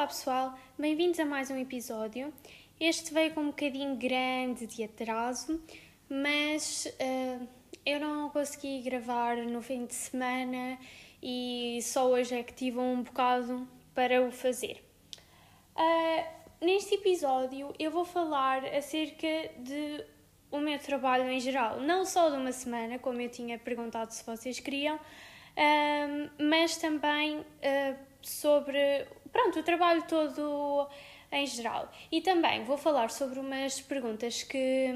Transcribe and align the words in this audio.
Olá 0.00 0.06
pessoal, 0.06 0.58
bem-vindos 0.78 1.20
a 1.20 1.26
mais 1.26 1.50
um 1.50 1.58
episódio. 1.58 2.32
Este 2.80 3.12
veio 3.12 3.34
com 3.34 3.42
um 3.42 3.46
bocadinho 3.48 3.96
grande 3.96 4.66
de 4.66 4.82
atraso, 4.82 5.62
mas 6.08 6.86
uh, 6.86 7.46
eu 7.84 8.00
não 8.00 8.30
consegui 8.30 8.80
gravar 8.80 9.36
no 9.36 9.60
fim 9.60 9.84
de 9.84 9.94
semana 9.94 10.78
e 11.22 11.80
só 11.82 12.08
hoje 12.08 12.34
é 12.34 12.42
que 12.42 12.54
tive 12.54 12.78
um 12.78 13.02
bocado 13.02 13.68
para 13.94 14.22
o 14.22 14.32
fazer. 14.32 14.82
Uh, 15.76 16.64
neste 16.64 16.94
episódio 16.94 17.74
eu 17.78 17.90
vou 17.90 18.06
falar 18.06 18.64
acerca 18.64 19.50
de 19.58 20.02
o 20.50 20.60
meu 20.60 20.78
trabalho 20.78 21.28
em 21.28 21.40
geral, 21.40 21.78
não 21.78 22.06
só 22.06 22.30
de 22.30 22.36
uma 22.36 22.52
semana, 22.52 22.98
como 22.98 23.20
eu 23.20 23.28
tinha 23.28 23.58
perguntado 23.58 24.14
se 24.14 24.24
vocês 24.24 24.60
queriam, 24.60 24.96
uh, 24.96 26.30
mas 26.42 26.78
também 26.78 27.44
sobre 28.22 29.06
pronto, 29.32 29.58
o 29.58 29.62
trabalho 29.62 30.02
todo 30.06 30.88
em 31.32 31.46
geral. 31.46 31.90
E 32.10 32.20
também 32.20 32.64
vou 32.64 32.76
falar 32.76 33.10
sobre 33.10 33.38
umas 33.38 33.80
perguntas 33.80 34.42
que, 34.42 34.88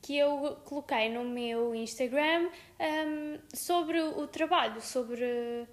que 0.00 0.16
eu 0.16 0.56
coloquei 0.64 1.08
no 1.08 1.24
meu 1.24 1.74
Instagram 1.74 2.48
um, 2.80 3.38
sobre 3.54 4.00
o 4.00 4.26
trabalho, 4.26 4.80
sobre 4.80 5.66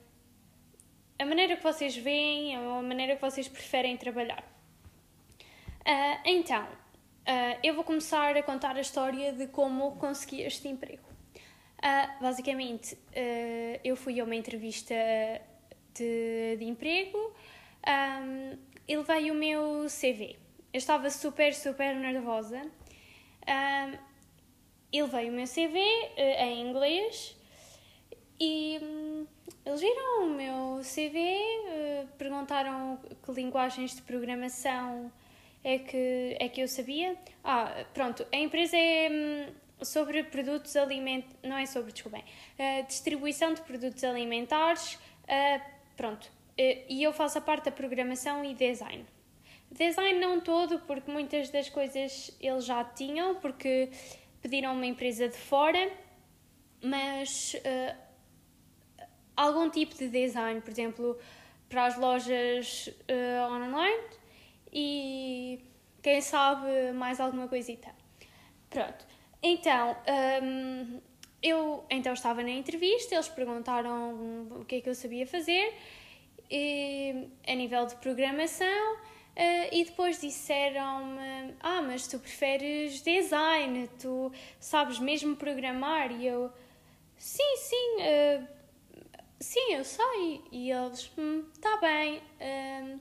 a 1.17 1.25
maneira 1.25 1.55
que 1.55 1.63
vocês 1.63 1.95
veem, 1.95 2.55
a 2.55 2.81
maneira 2.81 3.15
que 3.15 3.21
vocês 3.21 3.47
preferem 3.47 3.95
trabalhar. 3.95 4.43
Uh, 5.81 6.19
então, 6.25 6.63
uh, 6.63 7.59
eu 7.63 7.73
vou 7.73 7.83
começar 7.83 8.35
a 8.35 8.43
contar 8.43 8.75
a 8.75 8.81
história 8.81 9.31
de 9.31 9.47
como 9.47 9.95
consegui 9.97 10.41
este 10.41 10.67
emprego. 10.67 11.07
Uh, 11.77 12.21
basicamente, 12.21 12.97
eu 13.83 13.95
fui 13.95 14.19
a 14.19 14.23
uma 14.23 14.35
entrevista 14.35 14.95
de, 15.95 16.57
de 16.57 16.65
emprego 16.65 17.17
um, 17.87 18.57
e 18.87 18.97
levei 18.97 19.31
o 19.31 19.35
meu 19.35 19.87
CV. 19.87 20.37
Eu 20.73 20.77
estava 20.77 21.09
super, 21.09 21.53
super 21.53 21.95
nervosa. 21.95 22.61
Um, 23.47 24.15
e 24.91 25.01
levei 25.01 25.29
o 25.29 25.33
meu 25.33 25.45
CV 25.45 25.77
uh, 25.77 26.13
eh, 26.15 26.45
em 26.45 26.69
inglês 26.69 27.35
e 28.39 28.79
um, 28.81 29.27
eles 29.65 29.81
viram 29.81 30.23
o 30.23 30.29
meu 30.29 30.81
CV, 30.83 31.17
uh, 31.17 31.67
eh, 31.67 32.05
perguntaram 32.17 32.97
que 33.23 33.31
linguagens 33.33 33.95
de 33.95 34.01
programação 34.03 35.11
é 35.63 35.79
que, 35.79 36.37
é 36.39 36.47
que 36.47 36.61
eu 36.61 36.67
sabia. 36.67 37.17
Ah, 37.43 37.85
pronto, 37.93 38.25
a 38.31 38.37
empresa 38.37 38.77
é 38.77 39.09
hum, 39.11 39.53
sobre 39.83 40.23
produtos 40.23 40.75
alimentares, 40.75 41.37
não 41.43 41.57
é 41.57 41.65
sobre, 41.65 41.91
desculpem, 41.91 42.21
uh, 42.23 42.87
distribuição 42.87 43.53
de 43.53 43.61
produtos 43.61 44.03
alimentares, 44.03 44.97
pronto, 45.95 46.31
eh, 46.57 46.85
e 46.89 47.03
eu 47.03 47.11
faço 47.13 47.37
a 47.37 47.41
parte 47.41 47.65
da 47.65 47.71
programação 47.71 48.43
e 48.43 48.53
design. 48.53 49.05
Design 49.71 50.19
não 50.19 50.39
todo, 50.39 50.79
porque 50.79 51.11
muitas 51.11 51.49
das 51.49 51.69
coisas 51.69 52.35
eles 52.39 52.65
já 52.65 52.83
tinham, 52.83 53.35
porque 53.35 53.89
pediram 54.41 54.73
uma 54.73 54.85
empresa 54.85 55.27
de 55.27 55.37
fora, 55.37 55.91
mas 56.81 57.55
uh, 57.55 57.97
algum 59.35 59.69
tipo 59.69 59.95
de 59.95 60.07
design, 60.07 60.61
por 60.61 60.69
exemplo, 60.69 61.19
para 61.67 61.85
as 61.85 61.97
lojas 61.97 62.87
uh, 62.87 63.51
online 63.51 64.03
e 64.71 65.59
quem 66.01 66.21
sabe 66.21 66.91
mais 66.93 67.19
alguma 67.19 67.47
coisita. 67.47 67.89
Pronto, 68.69 69.05
então 69.41 69.97
um, 70.43 71.01
eu 71.45 71.85
então 71.89 72.13
estava 72.13 72.41
na 72.41 72.49
entrevista, 72.49 73.13
eles 73.13 73.29
perguntaram 73.29 74.47
o 74.59 74.65
que 74.65 74.75
é 74.75 74.81
que 74.81 74.89
eu 74.89 74.95
sabia 74.95 75.27
fazer 75.27 75.73
e, 76.49 77.27
a 77.47 77.53
nível 77.53 77.85
de 77.85 77.95
programação 77.97 78.95
uh, 78.95 79.69
e 79.71 79.85
depois 79.85 80.19
disseram-me: 80.19 81.53
Ah, 81.59 81.83
mas 81.83 82.07
tu 82.07 82.17
preferes 82.17 83.01
design, 83.01 83.87
tu 83.99 84.31
sabes 84.59 84.99
mesmo 84.99 85.35
programar? 85.35 86.11
E 86.11 86.25
eu: 86.25 86.51
Sim, 87.15 87.55
sim, 87.57 87.97
uh, 87.99 88.47
sim, 89.39 89.73
eu 89.73 89.83
sei. 89.83 90.41
E 90.51 90.71
eles: 90.71 91.11
hum, 91.15 91.45
Tá 91.61 91.77
bem. 91.77 92.17
Uh, 92.41 92.99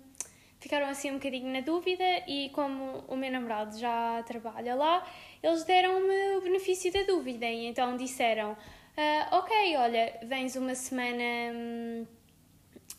ficaram 0.60 0.86
assim 0.86 1.10
um 1.10 1.14
bocadinho 1.14 1.52
na 1.52 1.60
dúvida 1.60 2.04
e 2.26 2.48
como 2.54 3.04
o 3.06 3.16
meu 3.16 3.30
namorado 3.30 3.78
já 3.78 4.22
trabalha 4.22 4.74
lá, 4.74 5.06
eles 5.44 5.62
deram-me 5.64 6.36
o 6.38 6.40
benefício 6.40 6.90
da 6.90 7.02
dúvida 7.02 7.44
e 7.44 7.66
então 7.66 7.98
disseram 7.98 8.52
uh, 8.52 9.36
ok, 9.36 9.76
olha, 9.76 10.18
vens 10.22 10.56
uma 10.56 10.74
semana 10.74 11.22
hum, 11.54 12.06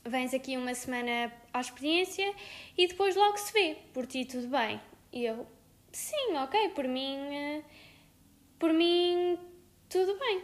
vens 0.05 0.31
aqui 0.31 0.55
uma 0.55 0.75
semana 0.75 1.33
à 1.51 1.59
experiência 1.59 2.31
e 2.77 2.87
depois 2.87 3.15
logo 3.15 3.35
se 3.37 3.51
vê, 3.51 3.77
por 3.91 4.05
ti 4.05 4.25
tudo 4.25 4.47
bem. 4.47 4.79
E 5.11 5.25
eu, 5.25 5.47
sim, 5.91 6.37
ok, 6.37 6.69
por 6.69 6.87
mim, 6.87 7.17
uh, 7.17 7.63
por 8.59 8.71
mim 8.71 9.39
tudo 9.89 10.15
bem. 10.19 10.43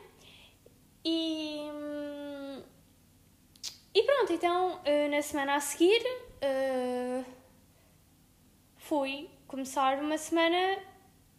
E, 1.05 1.61
hum, 1.71 2.63
e 3.93 4.03
pronto, 4.03 4.33
então 4.33 4.79
uh, 4.79 5.11
na 5.11 5.21
semana 5.21 5.53
a 5.53 5.59
seguir 5.59 6.01
uh, 6.01 7.23
fui 8.77 9.29
começar 9.45 9.99
uma 9.99 10.17
semana 10.17 10.89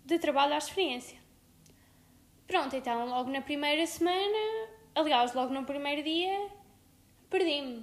de 0.04 0.18
trabalho 0.18 0.54
à 0.54 0.58
experiência. 0.58 1.18
Pronto, 2.46 2.76
então 2.76 3.08
logo 3.08 3.30
na 3.30 3.40
primeira 3.40 3.86
semana, 3.86 4.68
aliás, 4.94 5.32
logo 5.32 5.54
no 5.54 5.64
primeiro 5.64 6.02
dia, 6.02 6.48
perdi-me 7.30 7.78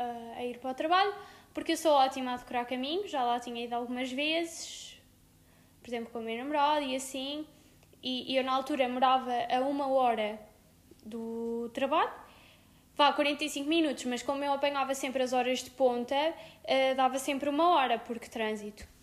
uh, 0.00 0.36
a 0.36 0.44
ir 0.44 0.58
para 0.58 0.70
o 0.70 0.74
trabalho, 0.74 1.14
porque 1.52 1.72
eu 1.72 1.76
sou 1.76 1.92
ótima 1.92 2.34
a 2.34 2.36
decorar 2.36 2.64
caminhos, 2.64 3.10
já 3.10 3.22
lá 3.22 3.38
tinha 3.38 3.64
ido 3.64 3.74
algumas 3.74 4.10
vezes, 4.10 5.00
por 5.80 5.88
exemplo, 5.88 6.10
com 6.10 6.18
o 6.18 6.22
meu 6.22 6.36
namorado 6.36 6.84
e 6.84 6.96
assim, 6.96 7.46
e, 8.02 8.32
e 8.32 8.36
eu 8.36 8.42
na 8.42 8.52
altura 8.52 8.88
morava 8.88 9.32
a 9.32 9.60
uma 9.60 9.86
hora 9.88 10.40
do 11.04 11.70
trabalho, 11.72 12.10
vá 12.96 13.12
45 13.12 13.68
minutos, 13.68 14.04
mas 14.06 14.22
como 14.22 14.42
eu 14.42 14.52
apanhava 14.52 14.94
sempre 14.94 15.22
as 15.22 15.32
horas 15.32 15.62
de 15.62 15.70
ponta, 15.70 16.16
uh, 16.16 16.96
dava 16.96 17.18
sempre 17.18 17.48
uma 17.48 17.70
hora, 17.76 17.98
porque 17.98 18.28
trânsito. 18.28 18.93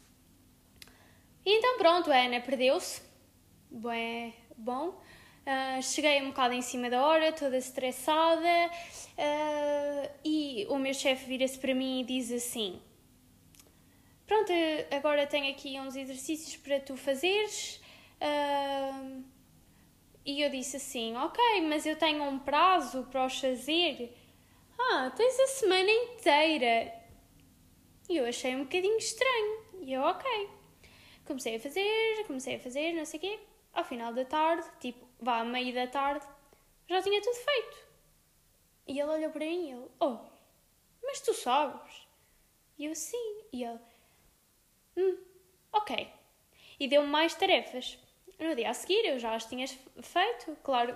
E 1.46 1.57
então 1.57 1.78
pronto, 1.78 2.12
a 2.12 2.18
Ana 2.18 2.40
perdeu-se, 2.40 3.02
bem, 3.69 4.34
bom, 4.56 4.90
uh, 4.90 5.81
cheguei 5.81 6.22
um 6.22 6.28
bocado 6.28 6.53
em 6.53 6.62
cima 6.62 6.90
da 6.90 7.06
hora, 7.06 7.31
toda 7.34 7.57
estressada, 7.57 8.69
uh, 9.18 10.09
e 10.24 10.66
o 10.69 10.78
meu 10.78 10.94
chefe 10.94 11.25
vira-se 11.25 11.57
para 11.57 11.74
mim 11.74 12.01
e 12.01 12.03
diz 12.03 12.31
assim, 12.31 12.80
pronto, 14.28 14.51
agora 14.96 15.25
tenho 15.25 15.51
aqui 15.51 15.80
uns 15.80 15.96
exercícios 15.96 16.57
para 16.57 16.80
tu 16.80 16.96
fazeres, 16.96 17.81
uh, 18.22 19.24
e 20.25 20.41
eu 20.41 20.50
disse 20.50 20.78
assim: 20.78 21.16
Ok, 21.16 21.44
mas 21.68 21.85
eu 21.85 21.96
tenho 21.96 22.24
um 22.24 22.38
prazo 22.38 23.03
para 23.12 23.25
os 23.25 23.40
fazer. 23.40 24.16
Ah, 24.80 25.12
tens 25.16 25.40
a 25.40 25.47
semana 25.47 25.90
inteira. 25.90 26.94
E 28.09 28.18
eu 28.18 28.25
achei 28.25 28.56
um 28.56 28.63
bocadinho 28.63 28.97
estranho. 28.97 29.63
E 29.81 29.94
eu, 29.94 30.01
ok. 30.01 30.50
Comecei 31.25 31.55
a 31.55 31.59
fazer, 31.59 32.23
comecei 32.27 32.55
a 32.55 32.59
fazer, 32.59 32.93
não 32.93 33.05
sei 33.05 33.17
o 33.19 33.21
quê. 33.21 33.39
Ao 33.73 33.83
final 33.83 34.13
da 34.13 34.25
tarde, 34.25 34.67
tipo, 34.79 35.05
vá, 35.19 35.39
à 35.39 35.45
meio 35.45 35.73
da 35.73 35.87
tarde, 35.87 36.25
já 36.89 37.01
tinha 37.01 37.21
tudo 37.21 37.35
feito. 37.35 37.77
E 38.87 38.99
ele 38.99 39.09
olhou 39.09 39.31
para 39.31 39.45
mim 39.45 39.69
e 39.69 39.71
ele, 39.71 39.87
oh, 39.99 40.17
mas 41.03 41.21
tu 41.21 41.33
sabes? 41.33 42.07
E 42.77 42.85
eu, 42.85 42.95
sim. 42.95 43.43
E 43.53 43.63
ele, 43.63 43.79
hum, 44.97 45.17
ok. 45.71 46.07
E 46.79 46.87
deu-me 46.87 47.07
mais 47.07 47.33
tarefas 47.35 47.97
no 48.39 48.55
dia 48.55 48.69
a 48.69 48.73
seguir 48.73 49.05
eu 49.05 49.19
já 49.19 49.35
as 49.35 49.45
tinha 49.45 49.67
feito, 49.67 50.57
claro. 50.63 50.95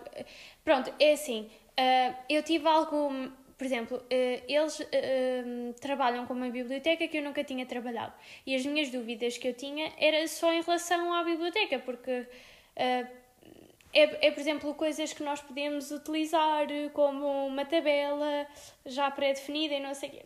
Pronto, 0.63 0.93
é 0.99 1.13
assim, 1.13 1.49
uh, 1.79 2.16
eu 2.29 2.41
tive 2.43 2.67
algo, 2.67 3.11
por 3.57 3.66
exemplo, 3.66 3.97
uh, 3.97 4.43
eles 4.47 4.79
uh, 4.79 5.73
trabalham 5.79 6.25
com 6.25 6.34
uma 6.34 6.49
biblioteca 6.49 7.07
que 7.07 7.17
eu 7.17 7.23
nunca 7.23 7.43
tinha 7.43 7.66
trabalhado 7.66 8.13
e 8.46 8.55
as 8.55 8.66
minhas 8.66 8.90
dúvidas 8.90 9.37
que 9.37 9.47
eu 9.47 9.53
tinha 9.53 9.93
era 9.97 10.28
só 10.28 10.52
em 10.52 10.61
relação 10.61 11.13
à 11.13 11.23
biblioteca, 11.23 11.79
porque 11.79 12.28
é, 13.96 14.28
é, 14.28 14.31
por 14.31 14.41
exemplo, 14.41 14.73
coisas 14.75 15.13
que 15.13 15.23
nós 15.23 15.41
podemos 15.41 15.90
utilizar 15.90 16.67
como 16.91 17.47
uma 17.47 17.63
tabela 17.63 18.46
já 18.85 19.09
pré-definida 19.09 19.75
e 19.75 19.79
não 19.79 19.93
sei 19.93 20.09
o 20.09 20.11
quê. 20.11 20.25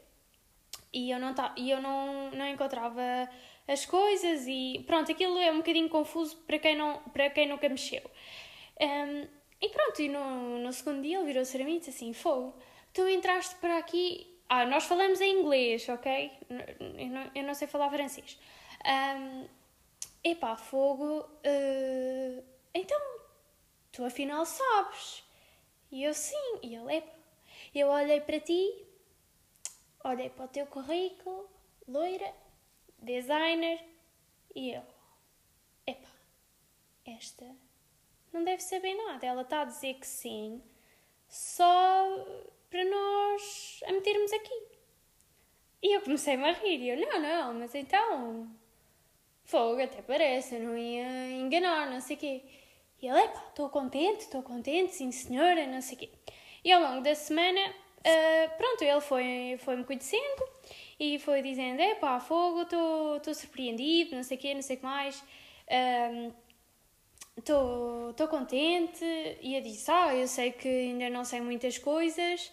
E 0.91 1.11
eu 1.11 1.19
não, 1.19 1.35
e 1.55 1.69
eu 1.69 1.79
não, 1.79 2.31
não 2.31 2.47
encontrava 2.47 3.29
as 3.67 3.85
coisas 3.85 4.47
e 4.47 4.83
pronto, 4.87 5.11
aquilo 5.11 5.37
é 5.37 5.51
um 5.51 5.57
bocadinho 5.57 5.87
confuso 5.87 6.35
para 6.47 6.57
quem, 6.57 6.75
não, 6.75 6.97
para 7.13 7.29
quem 7.29 7.47
nunca 7.47 7.69
mexeu. 7.69 8.01
Um, 8.81 9.27
e 9.61 9.69
pronto, 9.69 10.01
e 10.01 10.09
no, 10.09 10.57
no 10.57 10.73
segundo 10.73 11.03
dia 11.03 11.17
ele 11.17 11.27
virou-se 11.27 11.55
para 11.55 11.63
mim 11.63 11.75
e 11.75 11.79
disse 11.79 11.91
assim: 11.91 12.11
Fogo, 12.11 12.55
tu 12.93 13.07
entraste 13.07 13.55
para 13.55 13.77
aqui. 13.77 14.27
Ah, 14.47 14.65
nós 14.65 14.85
falamos 14.85 15.21
em 15.21 15.39
inglês, 15.39 15.87
ok? 15.89 16.31
Eu 16.97 17.07
não, 17.09 17.31
eu 17.35 17.43
não 17.43 17.53
sei 17.53 17.67
falar 17.67 17.89
francês. 17.89 18.39
Um, 18.85 19.47
epá, 20.23 20.55
fogo. 20.57 21.19
Uh, 21.21 22.43
então, 22.73 22.99
tu 23.91 24.03
afinal 24.03 24.45
sabes. 24.45 25.23
E 25.91 26.03
eu 26.03 26.13
sim. 26.13 26.59
E 26.63 26.75
ele, 26.75 26.95
epá. 26.97 27.13
Eu 27.75 27.89
olhei 27.89 28.21
para 28.21 28.39
ti 28.39 28.89
olhei 30.03 30.29
para 30.29 30.45
o 30.45 30.47
teu 30.47 30.65
currículo, 30.65 31.49
loira, 31.87 32.33
designer, 32.97 33.83
e 34.55 34.71
eu, 34.71 34.83
epá, 35.85 36.09
esta 37.05 37.45
não 38.31 38.43
deve 38.43 38.61
saber 38.61 38.95
nada. 38.95 39.25
Ela 39.25 39.41
está 39.41 39.61
a 39.61 39.65
dizer 39.65 39.95
que 39.95 40.07
sim, 40.07 40.61
só 41.27 42.05
para 42.69 42.85
nós 42.85 43.81
a 43.87 43.91
metermos 43.91 44.31
aqui. 44.33 44.63
E 45.81 45.95
eu 45.95 46.01
comecei-me 46.01 46.43
a 46.43 46.51
rir. 46.51 46.81
E 46.81 46.89
eu, 46.89 46.97
não, 46.97 47.21
não, 47.21 47.53
mas 47.53 47.73
então. 47.73 48.49
Fogo, 49.43 49.81
até 49.81 50.01
parece, 50.01 50.55
eu 50.55 50.61
não 50.61 50.77
ia 50.77 51.31
enganar, 51.31 51.89
não 51.89 51.99
sei 51.99 52.15
o 52.15 52.19
quê. 52.19 52.43
E 53.01 53.07
ele, 53.07 53.19
epá, 53.19 53.45
estou 53.49 53.69
contente, 53.69 54.21
estou 54.21 54.43
contente, 54.43 54.93
sim 54.93 55.11
senhora, 55.11 55.65
não 55.65 55.81
sei 55.81 55.95
o 55.95 55.99
quê. 55.99 56.09
E 56.63 56.71
ao 56.71 56.81
longo 56.81 57.01
da 57.01 57.15
semana, 57.15 57.59
uh, 57.69 58.57
pronto, 58.57 58.83
ele 58.83 59.01
foi-me 59.01 59.57
foi 59.57 59.83
conhecendo 59.85 60.43
e 60.99 61.17
foi 61.17 61.41
dizendo, 61.41 61.79
epá, 61.79 62.19
fogo, 62.19 62.63
estou 62.63 63.33
surpreendido, 63.33 64.15
não 64.15 64.23
sei 64.23 64.37
o 64.37 64.39
quê, 64.39 64.53
não 64.53 64.61
sei 64.61 64.75
o 64.75 64.79
que 64.79 64.85
mais. 64.85 65.23
Estou 67.39 68.27
contente. 68.27 69.03
E 69.41 69.55
eu 69.55 69.61
disse, 69.61 69.89
ah, 69.89 70.15
eu 70.15 70.27
sei 70.27 70.51
que 70.51 70.67
ainda 70.67 71.09
não 71.09 71.23
sei 71.23 71.41
muitas 71.41 71.77
coisas 71.77 72.51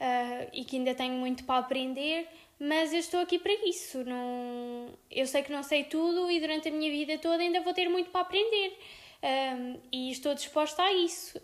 uh, 0.00 0.50
e 0.52 0.64
que 0.64 0.76
ainda 0.76 0.94
tenho 0.94 1.14
muito 1.14 1.44
para 1.44 1.60
aprender, 1.60 2.28
mas 2.58 2.92
eu 2.92 2.98
estou 2.98 3.20
aqui 3.20 3.38
para 3.38 3.52
isso. 3.66 4.04
Não... 4.04 4.88
Eu 5.10 5.26
sei 5.26 5.42
que 5.42 5.52
não 5.52 5.62
sei 5.62 5.84
tudo 5.84 6.30
e 6.30 6.40
durante 6.40 6.68
a 6.68 6.70
minha 6.70 6.90
vida 6.90 7.18
toda 7.18 7.42
ainda 7.42 7.60
vou 7.60 7.72
ter 7.72 7.88
muito 7.88 8.10
para 8.10 8.22
aprender. 8.22 8.78
Um, 9.22 9.80
e 9.92 10.10
estou 10.10 10.34
disposta 10.34 10.82
a 10.82 10.92
isso. 10.92 11.40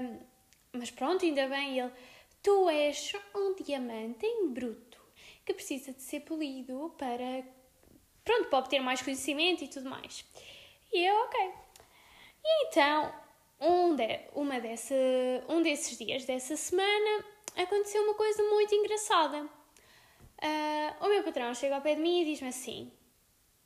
Um, 0.00 0.18
mas 0.72 0.90
pronto, 0.90 1.24
ainda 1.24 1.46
bem, 1.48 1.78
ele. 1.78 1.90
Tu 2.42 2.70
és 2.70 3.12
um 3.34 3.54
diamante 3.62 4.24
em 4.24 4.48
bruto 4.48 4.98
que 5.44 5.52
precisa 5.52 5.92
de 5.92 6.02
ser 6.02 6.20
polido 6.20 6.94
para. 6.96 7.44
Pronto, 8.24 8.48
para 8.48 8.58
obter 8.58 8.80
mais 8.80 9.02
conhecimento 9.02 9.64
e 9.64 9.68
tudo 9.68 9.90
mais. 9.90 10.24
E 10.92 11.04
eu, 11.04 11.14
ok. 11.24 11.50
E 12.44 12.66
então, 12.66 13.14
um, 13.60 13.94
de, 13.94 14.20
uma 14.34 14.60
dessa, 14.60 14.94
um 15.48 15.62
desses 15.62 15.96
dias 15.98 16.24
dessa 16.24 16.56
semana 16.56 17.24
aconteceu 17.56 18.02
uma 18.02 18.14
coisa 18.14 18.42
muito 18.44 18.74
engraçada. 18.74 19.42
Uh, 20.42 21.04
o 21.04 21.08
meu 21.08 21.22
patrão 21.22 21.54
chega 21.54 21.74
ao 21.74 21.82
pé 21.82 21.94
de 21.94 22.00
mim 22.00 22.22
e 22.22 22.24
diz-me 22.24 22.48
assim: 22.48 22.90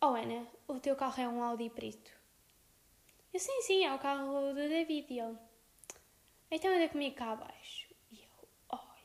Oh 0.00 0.06
Ana, 0.06 0.46
o 0.66 0.80
teu 0.80 0.96
carro 0.96 1.22
é 1.22 1.28
um 1.28 1.42
Audi 1.42 1.70
preto. 1.70 2.10
Eu, 3.32 3.40
sim, 3.40 3.62
sim, 3.62 3.84
é 3.84 3.94
o 3.94 3.98
carro 3.98 4.52
do 4.52 4.54
David. 4.54 5.06
E 5.12 5.20
ele, 5.20 5.38
então 6.50 6.74
anda 6.74 6.88
comigo 6.88 7.16
cá 7.16 7.32
abaixo. 7.32 7.88
E 8.10 8.22
eu, 8.22 8.48
oi, 8.72 9.02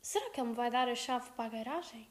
será 0.00 0.30
que 0.30 0.40
ele 0.40 0.48
me 0.48 0.54
vai 0.54 0.70
dar 0.70 0.88
a 0.88 0.94
chave 0.94 1.30
para 1.32 1.44
a 1.44 1.48
garagem? 1.48 2.08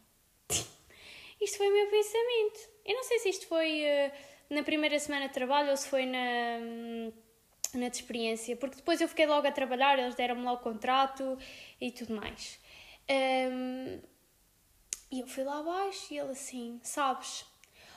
isto 1.41 1.57
foi 1.57 1.69
o 1.69 1.73
meu 1.73 1.89
pensamento. 1.89 2.69
Eu 2.85 2.95
não 2.95 3.03
sei 3.03 3.19
se 3.19 3.29
isto 3.29 3.47
foi 3.47 3.83
uh, 3.83 4.11
na 4.49 4.63
primeira 4.63 4.97
semana 4.99 5.27
de 5.27 5.33
trabalho 5.33 5.69
ou 5.69 5.77
se 5.77 5.87
foi 5.87 6.05
na, 6.05 6.59
na 7.73 7.89
de 7.89 7.97
experiência, 7.97 8.55
porque 8.55 8.77
depois 8.77 8.99
eu 8.99 9.07
fiquei 9.07 9.25
logo 9.25 9.47
a 9.47 9.51
trabalhar, 9.51 9.97
eles 9.99 10.15
deram-me 10.15 10.43
logo 10.43 10.61
o 10.61 10.63
contrato 10.63 11.37
e 11.79 11.91
tudo 11.91 12.15
mais. 12.15 12.59
Um, 13.09 13.99
e 15.11 15.21
eu 15.21 15.27
fui 15.27 15.43
lá 15.43 15.59
abaixo 15.59 16.13
e 16.13 16.19
ele 16.19 16.31
assim, 16.31 16.79
sabes, 16.83 17.45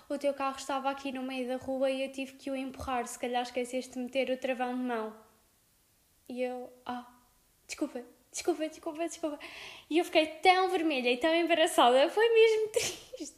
o 0.08 0.19
teu 0.19 0.34
carro 0.34 0.56
estava 0.56 0.90
aqui 0.90 1.12
no 1.12 1.22
meio 1.22 1.49
da 1.49 1.56
rua 1.56 1.90
e 1.90 2.02
eu 2.02 2.12
tive 2.12 2.32
que 2.32 2.50
o 2.50 2.56
empurrar. 2.56 3.06
Se 3.06 3.19
calhar 3.19 3.43
esqueceste 3.43 3.93
de 3.93 3.98
meter 3.98 4.31
o 4.31 4.37
travão 4.37 4.76
de 4.76 4.82
mão. 4.82 5.14
E 6.28 6.43
eu, 6.43 6.72
ah, 6.87 7.06
desculpa, 7.66 8.02
desculpa, 8.31 8.69
desculpa, 8.69 9.05
desculpa. 9.06 9.38
E 9.90 9.98
eu 9.98 10.05
fiquei 10.05 10.26
tão 10.26 10.70
vermelha 10.70 11.10
e 11.10 11.16
tão 11.16 11.34
embaraçada, 11.34 12.08
foi 12.08 12.28
mesmo 12.28 12.69
triste. 12.72 13.37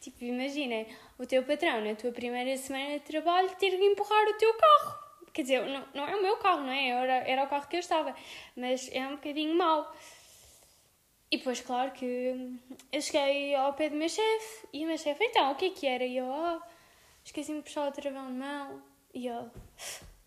Tipo, 0.00 0.24
imagina, 0.24 0.86
o 1.18 1.26
teu 1.26 1.42
patrão, 1.44 1.80
na 1.80 1.94
tua 1.94 2.12
primeira 2.12 2.56
semana 2.56 2.98
de 2.98 3.04
trabalho, 3.04 3.48
ter 3.56 3.70
que 3.70 3.84
empurrar 3.84 4.28
o 4.28 4.34
teu 4.34 4.52
carro. 4.54 4.98
Quer 5.32 5.42
dizer, 5.42 5.66
não, 5.66 5.84
não 5.94 6.08
é 6.08 6.16
o 6.16 6.22
meu 6.22 6.36
carro, 6.36 6.62
não 6.62 6.72
é? 6.72 6.88
Era, 6.88 7.12
era 7.28 7.44
o 7.44 7.48
carro 7.48 7.66
que 7.68 7.76
eu 7.76 7.80
estava. 7.80 8.14
Mas 8.56 8.88
é 8.92 9.06
um 9.06 9.16
bocadinho 9.16 9.54
mau. 9.54 9.92
E 11.30 11.38
depois, 11.38 11.60
claro 11.60 11.90
que 11.90 12.60
eu 12.92 13.00
cheguei 13.00 13.54
ao 13.54 13.72
pé 13.74 13.90
do 13.90 13.96
meu 13.96 14.08
chefe 14.08 14.68
e 14.72 14.84
o 14.84 14.86
meu 14.86 14.96
chefe, 14.96 15.24
então, 15.24 15.50
o 15.50 15.56
que 15.56 15.66
é 15.66 15.70
que 15.70 15.86
era? 15.86 16.04
E 16.04 16.16
eu, 16.16 16.26
oh, 16.26 16.60
esqueci-me 17.24 17.58
de 17.58 17.64
puxar 17.64 17.88
o 17.88 17.92
travão 17.92 18.26
de 18.26 18.38
mão. 18.38 18.82
E 19.12 19.26
eu, 19.26 19.50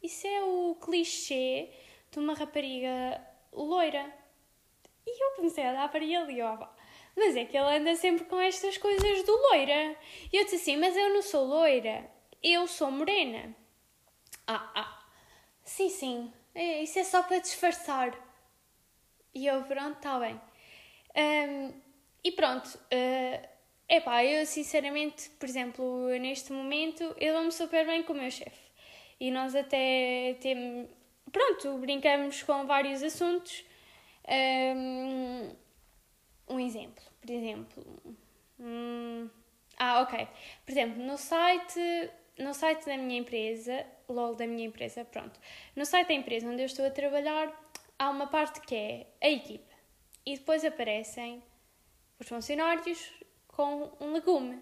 isso 0.04 0.28
é 0.28 0.44
o 0.44 0.75
clichê 0.75 1.69
de 2.12 2.19
uma 2.19 2.33
rapariga 2.33 3.22
loira. 3.54 4.13
E 5.06 5.24
eu 5.24 5.36
comecei 5.38 5.66
a 5.66 5.72
dar 5.72 5.90
para 5.90 6.04
ele 6.04 6.33
e 6.33 6.40
eu, 6.40 6.48
oh, 6.48 6.76
mas 7.18 7.36
é 7.36 7.44
que 7.46 7.58
ele 7.58 7.78
anda 7.78 7.96
sempre 7.96 8.25
com 8.25 8.40
estas 8.40 8.78
coisas 8.78 9.24
do 9.24 9.36
loira. 9.50 9.98
E 10.31 10.38
eu 10.38 10.44
disse 10.44 10.58
assim, 10.58 10.78
mas 10.78 10.96
eu 10.96 11.14
não 11.14 11.22
sou 11.24 11.46
loira, 11.46 12.10
eu 12.44 12.68
sou 12.68 12.92
morena. 12.92 13.56
Ah, 14.46 14.72
ah, 14.75 15.06
sim, 15.64 15.90
sim, 15.90 16.31
é, 16.54 16.84
isso 16.84 17.00
é 17.00 17.04
só 17.04 17.24
para 17.24 17.40
disfarçar. 17.40 18.16
E 19.34 19.48
eu, 19.48 19.64
pronto, 19.64 19.98
está 19.98 20.19
bem. 20.19 20.40
Um, 21.16 21.74
e 22.24 22.31
pronto, 22.31 22.68
uh, 22.68 23.48
epá, 23.90 24.24
eu 24.24 24.46
sinceramente, 24.46 25.30
por 25.31 25.50
exemplo, 25.50 26.10
neste 26.19 26.52
momento, 26.54 27.04
eu 27.19 27.34
dou-me 27.34 27.52
super 27.52 27.86
bem 27.86 28.04
com 28.04 28.14
o 28.14 28.16
meu 28.16 28.30
chefe. 28.30 28.68
E 29.19 29.31
nós 29.31 29.56
até 29.56 30.36
temos, 30.40 30.90
pronto, 31.31 31.78
brincamos 31.80 32.44
com 32.44 32.66
vários 32.68 33.02
assuntos. 33.02 33.66
Um, 34.28 35.56
um 36.50 36.60
exemplo, 36.60 37.04
por 37.22 37.30
exemplo. 37.30 38.16
Hum, 38.60 39.30
ah, 39.78 40.02
ok. 40.02 40.28
Por 40.66 40.72
exemplo, 40.72 41.04
no 41.04 41.18
site, 41.18 41.80
no 42.40 42.54
site 42.54 42.86
da 42.86 42.98
minha 42.98 43.19
empresa, 43.19 43.86
logo 44.10 44.36
da 44.36 44.48
minha 44.48 44.66
empresa, 44.66 45.06
pronto. 45.06 45.40
No 45.75 45.86
site 45.86 46.08
da 46.08 46.14
empresa 46.14 46.48
onde 46.48 46.62
eu 46.62 46.66
estou 46.66 46.86
a 46.86 46.92
trabalhar, 46.92 47.54
há 47.98 48.10
uma 48.10 48.28
parte 48.28 48.62
que 48.62 48.75
é 48.75 49.08
a 49.22 49.30
equipa 49.30 49.75
e 50.25 50.38
depois 50.38 50.66
aparecem 50.66 51.42
os 52.19 52.28
funcionários 52.28 53.12
com 53.48 53.92
um 54.00 54.12
legume, 54.12 54.62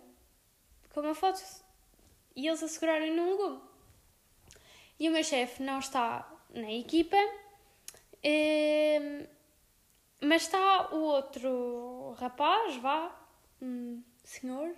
com 0.93 1.01
uma 1.01 1.15
foto, 1.15 1.41
e 2.35 2.47
eles 2.47 2.61
assegurarem 2.61 3.15
num 3.15 3.31
legume. 3.31 3.61
E 4.99 5.09
o 5.09 5.11
meu 5.11 5.23
chefe 5.23 5.63
não 5.63 5.79
está 5.79 6.31
na 6.53 6.71
equipa, 6.71 7.17
ehm, 8.23 9.25
mas 10.25 10.43
está 10.43 10.93
o 10.93 10.99
outro 10.99 12.15
rapaz, 12.17 12.75
vá, 12.77 13.15
um 13.61 14.03
senhor, 14.23 14.75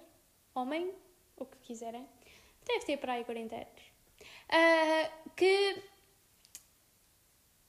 homem, 0.54 0.94
o 1.36 1.46
que 1.46 1.58
quiserem, 1.60 2.08
deve 2.66 2.86
ter 2.86 2.98
para 2.98 3.14
aí 3.14 3.24
40 3.24 3.56
anos, 3.56 3.68
uh, 4.50 5.32
que 5.36 5.84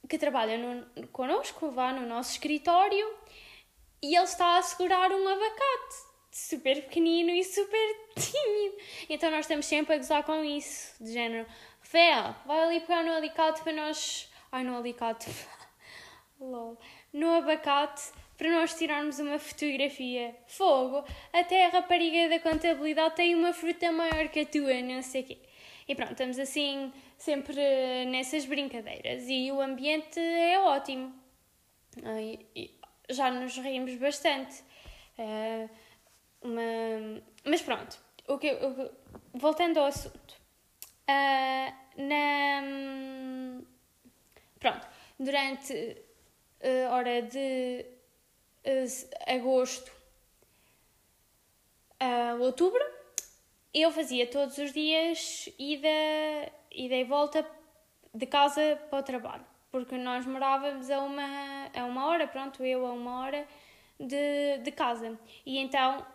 que 0.08 0.16
trabalha 0.16 0.56
no, 0.56 1.06
connosco, 1.08 1.70
vá 1.70 1.92
no 1.92 2.06
nosso 2.06 2.32
escritório, 2.32 3.14
e 4.00 4.16
ele 4.16 4.24
está 4.24 4.56
a 4.56 4.62
segurar 4.62 5.12
um 5.12 5.28
abacate 5.28 6.08
super 6.30 6.82
pequenino 6.84 7.30
e 7.30 7.44
super 7.44 7.96
tímido. 8.16 8.76
Então 9.08 9.30
nós 9.30 9.40
estamos 9.40 9.66
sempre 9.66 9.94
a 9.94 9.98
gozar 9.98 10.24
com 10.24 10.42
isso, 10.42 10.94
de 11.02 11.12
género, 11.12 11.46
Rafael, 11.80 12.34
vai 12.46 12.60
ali 12.60 12.80
pegar 12.80 13.02
no 13.02 13.12
alicate 13.12 13.62
para 13.62 13.72
nós. 13.72 14.30
Ai, 14.52 14.62
no 14.62 14.76
alicate. 14.76 15.30
Lol. 16.40 16.78
No 17.12 17.34
abacate 17.34 18.12
para 18.36 18.50
nós 18.50 18.74
tirarmos 18.74 19.18
uma 19.18 19.38
fotografia. 19.38 20.34
Fogo! 20.46 21.04
Até 21.32 21.66
a 21.66 21.70
rapariga 21.70 22.28
da 22.28 22.38
contabilidade 22.38 23.16
tem 23.16 23.34
uma 23.34 23.52
fruta 23.52 23.90
maior 23.90 24.28
que 24.28 24.40
a 24.40 24.46
tua, 24.46 24.80
não 24.82 25.02
sei 25.02 25.22
o 25.22 25.24
quê. 25.24 25.38
E 25.88 25.94
pronto, 25.94 26.12
estamos 26.12 26.38
assim 26.38 26.92
sempre 27.16 28.04
nessas 28.06 28.44
brincadeiras 28.44 29.24
e 29.28 29.50
o 29.50 29.60
ambiente 29.60 30.20
é 30.20 30.60
ótimo. 30.60 31.12
Já 33.10 33.30
nos 33.30 33.56
rimos 33.56 33.94
bastante. 33.96 34.62
Uma... 36.42 37.22
Mas 37.44 37.62
pronto, 37.62 37.98
o 38.28 38.38
que, 38.38 38.56
voltando 39.34 39.78
ao 39.78 39.86
assunto. 39.86 40.36
Uh, 41.08 42.02
na... 42.02 42.62
Pronto, 44.60 44.86
durante 45.18 46.07
a 46.62 46.94
hora 46.94 47.22
de 47.22 47.84
agosto 49.26 49.90
a 52.00 52.34
outubro, 52.34 52.82
eu 53.74 53.90
fazia 53.90 54.26
todos 54.26 54.56
os 54.58 54.72
dias 54.72 55.48
ida, 55.58 55.88
ida 56.70 56.94
e 56.94 57.04
volta 57.04 57.44
de 58.14 58.26
casa 58.26 58.78
para 58.88 59.00
o 59.00 59.02
trabalho, 59.02 59.44
porque 59.70 59.96
nós 59.96 60.24
morávamos 60.26 60.90
a 60.90 61.00
uma, 61.00 61.70
a 61.74 61.84
uma 61.84 62.06
hora, 62.06 62.26
pronto, 62.26 62.64
eu 62.64 62.86
a 62.86 62.92
uma 62.92 63.20
hora 63.20 63.46
de, 63.98 64.58
de 64.62 64.70
casa. 64.72 65.18
E 65.44 65.58
então 65.58 66.06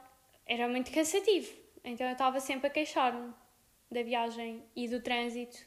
era 0.45 0.67
muito 0.67 0.91
cansativo. 0.91 1.53
Então 1.83 2.07
eu 2.07 2.13
estava 2.13 2.39
sempre 2.39 2.67
a 2.67 2.69
queixar-me 2.69 3.33
da 3.91 4.01
viagem 4.03 4.63
e 4.75 4.87
do 4.87 5.01
trânsito. 5.01 5.57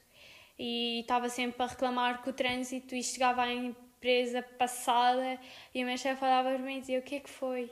E 0.59 1.01
estava 1.01 1.29
sempre 1.29 1.63
a 1.63 1.67
reclamar 1.67 2.23
que 2.23 2.31
o 2.31 2.33
trânsito 2.33 2.95
e 2.95 3.03
chegava 3.03 3.47
em 3.47 3.77
surpresa 4.07 4.43
passada 4.43 5.39
e 5.75 5.83
o 5.83 5.87
meu 5.87 5.99
chefe 5.99 6.25
olhava 6.25 6.51
para 6.51 6.59
mim 6.59 6.79
e 6.79 6.81
dizia: 6.81 6.99
O 7.01 7.03
que 7.03 7.17
é 7.17 7.21
que 7.21 7.29
foi? 7.29 7.71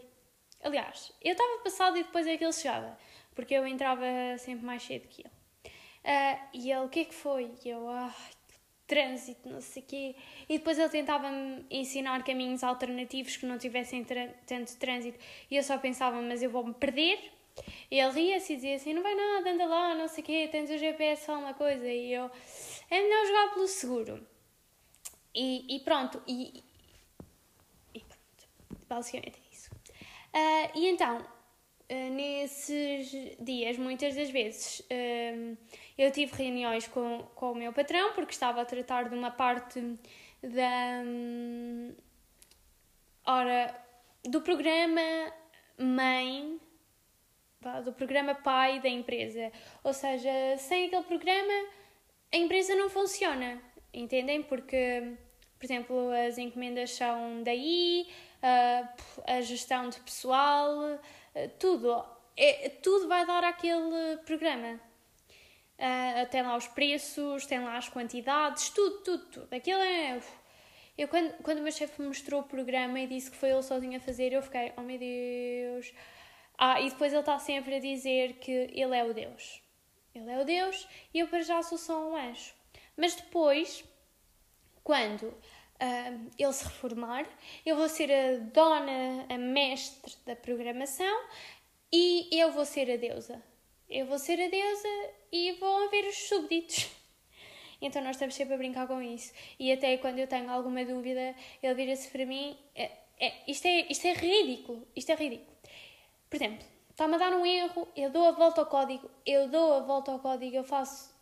Aliás, 0.62 1.12
eu 1.22 1.32
estava 1.32 1.62
passada 1.62 1.98
e 1.98 2.02
depois 2.02 2.26
é 2.26 2.36
que 2.36 2.44
ele 2.44 2.52
chegava, 2.52 2.98
porque 3.34 3.54
eu 3.54 3.66
entrava 3.66 4.04
sempre 4.38 4.66
mais 4.66 4.82
cedo 4.82 5.06
que 5.08 5.22
ele. 5.22 5.34
Uh, 6.04 6.40
e 6.52 6.72
ele: 6.72 6.84
O 6.84 6.88
que 6.88 7.00
é 7.00 7.04
que 7.04 7.14
foi? 7.14 7.52
E 7.64 7.68
eu: 7.68 7.88
Ah, 7.88 8.12
trânsito, 8.86 9.48
não 9.48 9.60
sei 9.60 9.82
o 9.82 9.86
quê. 9.86 10.16
E 10.48 10.58
depois 10.58 10.78
ele 10.78 10.88
tentava-me 10.88 11.64
ensinar 11.70 12.24
caminhos 12.24 12.64
alternativos 12.64 13.36
que 13.36 13.46
não 13.46 13.56
tivessem 13.56 14.04
tanto 14.04 14.76
trânsito. 14.76 15.18
E 15.50 15.56
eu 15.56 15.62
só 15.62 15.78
pensava, 15.78 16.20
mas 16.20 16.42
eu 16.42 16.50
vou-me 16.50 16.74
perder. 16.74 17.32
E 17.90 17.98
ele 18.00 18.12
ria-se 18.12 18.52
e 18.52 18.56
dizia 18.56 18.74
assim, 18.74 18.92
não 18.92 19.02
vai 19.02 19.14
nada, 19.14 19.50
anda 19.50 19.64
lá, 19.64 19.94
não 19.94 20.08
sei 20.08 20.22
o 20.22 20.26
quê, 20.26 20.48
tens 20.50 20.68
o 20.68 20.76
GPS 20.76 21.24
só 21.24 21.38
uma 21.38 21.54
coisa. 21.54 21.86
E 21.86 22.12
eu, 22.12 22.30
é 22.90 23.00
melhor 23.00 23.26
jogar 23.26 23.54
pelo 23.54 23.68
seguro. 23.68 24.33
E, 25.34 25.76
e 25.76 25.80
pronto, 25.80 26.22
e, 26.26 26.62
e 27.94 28.00
pronto, 28.00 28.48
basicamente 28.88 29.38
é 29.38 29.52
isso. 29.52 29.70
Uh, 29.74 30.78
e 30.78 30.88
então, 30.88 31.24
Uh, 31.86 32.10
nesses 32.14 33.36
dias, 33.38 33.76
muitas 33.76 34.14
das 34.14 34.30
vezes, 34.30 34.80
uh, 34.80 35.58
eu 35.98 36.10
tive 36.10 36.34
reuniões 36.34 36.88
com, 36.88 37.22
com 37.34 37.52
o 37.52 37.54
meu 37.54 37.74
patrão, 37.74 38.14
porque 38.14 38.32
estava 38.32 38.62
a 38.62 38.64
tratar 38.64 39.10
de 39.10 39.14
uma 39.14 39.30
parte 39.30 39.80
da. 40.42 41.02
Um, 41.04 41.94
ora, 43.26 43.74
do 44.24 44.40
programa 44.40 45.00
mãe, 45.78 46.58
do 47.84 47.92
programa 47.92 48.34
pai 48.34 48.80
da 48.80 48.88
empresa. 48.88 49.52
Ou 49.82 49.92
seja, 49.92 50.30
sem 50.58 50.86
aquele 50.86 51.04
programa, 51.04 51.68
a 52.32 52.36
empresa 52.36 52.74
não 52.74 52.88
funciona, 52.88 53.60
entendem? 53.92 54.42
Porque, 54.42 55.16
por 55.64 55.72
exemplo, 55.72 56.10
as 56.10 56.36
encomendas 56.36 56.90
são 56.90 57.42
daí, 57.42 58.06
uh, 58.42 58.88
a 59.26 59.40
gestão 59.40 59.88
de 59.88 59.98
pessoal 60.00 61.00
eh, 61.34 61.48
tudo, 61.58 62.04
é, 62.36 62.68
tudo 62.68 63.08
vai 63.08 63.24
dar 63.24 63.42
aquele 63.44 64.18
programa. 64.26 64.78
Uh, 65.78 66.28
tem 66.30 66.42
lá 66.42 66.54
os 66.54 66.68
preços, 66.68 67.46
tem 67.46 67.60
lá 67.64 67.78
as 67.78 67.88
quantidades, 67.88 68.68
tudo, 68.68 68.98
tudo, 68.98 69.24
tudo. 69.30 69.54
Aquilo 69.54 69.80
é. 69.80 70.20
Eu, 70.98 71.08
quando, 71.08 71.32
quando 71.42 71.60
o 71.60 71.62
meu 71.62 71.72
chefe 71.72 72.00
me 72.00 72.08
mostrou 72.08 72.42
o 72.42 72.44
programa 72.44 73.00
e 73.00 73.06
disse 73.06 73.30
que 73.30 73.36
foi 73.36 73.48
ele 73.48 73.62
sozinho 73.62 73.96
a 73.96 74.00
fazer, 74.00 74.34
eu 74.34 74.42
fiquei, 74.42 74.70
oh 74.76 74.82
meu 74.82 74.98
Deus. 74.98 75.94
Ah, 76.58 76.78
e 76.78 76.90
depois 76.90 77.10
ele 77.10 77.20
está 77.20 77.38
sempre 77.38 77.76
a 77.76 77.80
dizer 77.80 78.34
que 78.34 78.52
ele 78.52 78.94
é 78.94 79.02
o 79.02 79.14
Deus. 79.14 79.62
Ele 80.14 80.30
é 80.30 80.38
o 80.38 80.44
Deus 80.44 80.86
e 81.14 81.20
eu 81.20 81.26
para 81.26 81.40
já 81.40 81.62
sou 81.62 81.78
só 81.78 82.10
um 82.10 82.14
anjo. 82.14 82.52
Mas 82.96 83.14
depois, 83.16 83.82
quando 84.84 85.34
uh, 85.80 86.30
ele 86.38 86.52
se 86.52 86.64
reformar, 86.64 87.26
eu 87.64 87.76
vou 87.76 87.88
ser 87.88 88.10
a 88.12 88.38
dona, 88.52 89.26
a 89.28 89.38
mestre 89.38 90.14
da 90.26 90.36
programação 90.36 91.24
e 91.92 92.28
eu 92.32 92.52
vou 92.52 92.64
ser 92.64 92.90
a 92.90 92.96
deusa. 92.96 93.42
Eu 93.88 94.06
vou 94.06 94.18
ser 94.18 94.40
a 94.40 94.48
deusa 94.48 94.88
e 95.30 95.52
vão 95.52 95.86
haver 95.86 96.06
os 96.06 96.28
súbditos. 96.28 96.90
Então 97.82 98.00
nós 98.02 98.16
estamos 98.16 98.34
sempre 98.34 98.54
a 98.54 98.56
brincar 98.56 98.86
com 98.86 99.02
isso. 99.02 99.34
E 99.58 99.70
até 99.70 99.98
quando 99.98 100.18
eu 100.18 100.26
tenho 100.26 100.50
alguma 100.50 100.82
dúvida, 100.86 101.34
ele 101.62 101.74
vira-se 101.74 102.08
para 102.08 102.24
mim. 102.24 102.56
É, 102.74 102.90
é, 103.18 103.34
isto, 103.46 103.66
é, 103.66 103.86
isto 103.90 104.06
é 104.06 104.14
ridículo. 104.14 104.88
Isto 104.96 105.12
é 105.12 105.14
ridículo. 105.14 105.54
Por 106.30 106.36
exemplo, 106.36 106.66
está-me 106.88 107.16
a 107.16 107.18
dar 107.18 107.32
um 107.34 107.44
erro, 107.44 107.86
eu 107.94 108.08
dou 108.08 108.24
a 108.24 108.30
volta 108.30 108.62
ao 108.62 108.66
código, 108.68 109.10
eu 109.26 109.48
dou 109.48 109.74
a 109.74 109.80
volta 109.80 110.12
ao 110.12 110.18
código, 110.18 110.56
eu 110.56 110.64
faço 110.64 111.14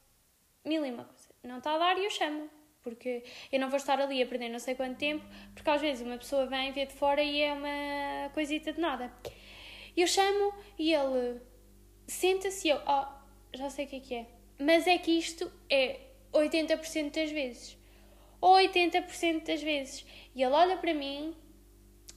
mil 0.65 0.87
e 0.87 0.93
uma 0.93 1.05
coisa. 1.05 1.29
Não 1.43 1.59
está 1.59 1.75
a 1.75 1.79
dar 1.79 1.99
e 1.99 2.05
eu 2.05 2.11
chamo 2.11 2.49
porque 2.83 3.23
eu 3.51 3.61
não 3.61 3.69
vou 3.69 3.77
estar 3.77 4.01
ali 4.01 4.23
a 4.23 4.27
perder 4.27 4.49
não 4.49 4.59
sei 4.59 4.75
quanto 4.75 4.99
tempo, 4.99 5.25
porque 5.55 5.71
às 5.71 5.81
vezes 5.81 6.05
uma 6.07 6.19
pessoa 6.19 6.47
vem, 6.47 6.73
vê 6.73 6.87
de 6.87 6.95
fora 6.95 7.23
e 7.23 7.41
é 7.41 7.53
uma 7.53 8.31
coisita 8.35 8.73
de 8.73 8.81
nada. 8.81 9.13
Eu 9.97 10.07
chamo 10.07 10.53
e 10.79 10.93
ele 10.93 11.41
senta-se 12.07 12.69
e 12.69 12.71
eu, 12.71 12.81
oh, 12.87 13.57
já 13.57 13.71
sei 13.71 13.87
o 13.87 13.89
que 13.89 13.97
é 13.97 14.01
que 14.01 14.15
é. 14.15 14.27
Mas 14.59 14.87
é 14.87 14.99
que 14.99 15.11
isto 15.11 15.51
é 15.69 16.01
80% 16.33 17.15
das 17.15 17.31
vezes. 17.31 17.79
Ou 18.41 18.57
80% 18.57 19.45
das 19.45 19.63
vezes. 19.63 20.05
E 20.35 20.43
ele 20.43 20.53
olha 20.53 20.77
para 20.77 20.95
mim 20.95 21.37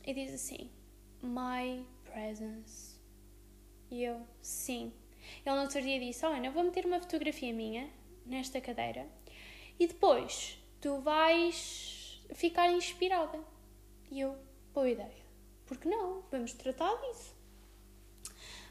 e 0.06 0.14
diz 0.14 0.34
assim: 0.34 0.72
My 1.22 1.86
presence. 2.04 3.00
E 3.92 4.04
eu, 4.04 4.26
sim. 4.42 4.92
Ele 5.46 5.56
no 5.56 5.62
outro 5.62 5.82
dia 5.82 6.00
disse: 6.00 6.26
Olha, 6.26 6.48
eu 6.48 6.52
vou 6.52 6.64
meter 6.64 6.86
uma 6.86 7.00
fotografia 7.00 7.54
minha 7.54 7.90
nesta 8.26 8.60
cadeira 8.60 9.08
e 9.80 9.88
depois 9.88 10.58
tu 10.82 11.00
vais 11.00 12.24
ficar 12.34 12.72
inspirada. 12.72 13.40
E 14.12 14.20
eu, 14.20 14.36
boa 14.74 14.90
ideia. 14.90 15.26
Porque 15.66 15.90
não? 15.90 16.24
Vamos 16.32 16.54
tratar 16.54 16.96
disso. 17.02 17.36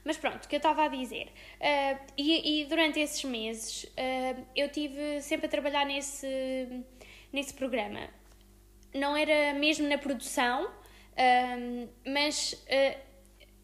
Mas 0.05 0.19
pronto, 0.19 0.45
o 0.45 0.49
que 0.49 0.55
eu 0.55 0.59
estava 0.59 0.85
a 0.85 0.89
dizer. 0.89 1.29
Uh, 1.59 2.13
e, 2.17 2.61
e, 2.61 2.65
durante 2.67 3.01
esses 3.01 3.25
meses 3.25 3.85
uh, 3.85 4.47
eu 4.55 4.69
tive 4.69 5.23
sempre 5.23 5.47
a 5.47 5.49
trabalhar 5.49 5.87
nesse, 5.87 6.85
nesse 7.33 7.55
programa. 7.55 8.09
Não 8.93 9.17
era 9.17 9.55
mesmo 9.55 9.89
na 9.89 9.97
produção, 9.97 10.67
uh, 10.67 11.89
mas 12.07 12.63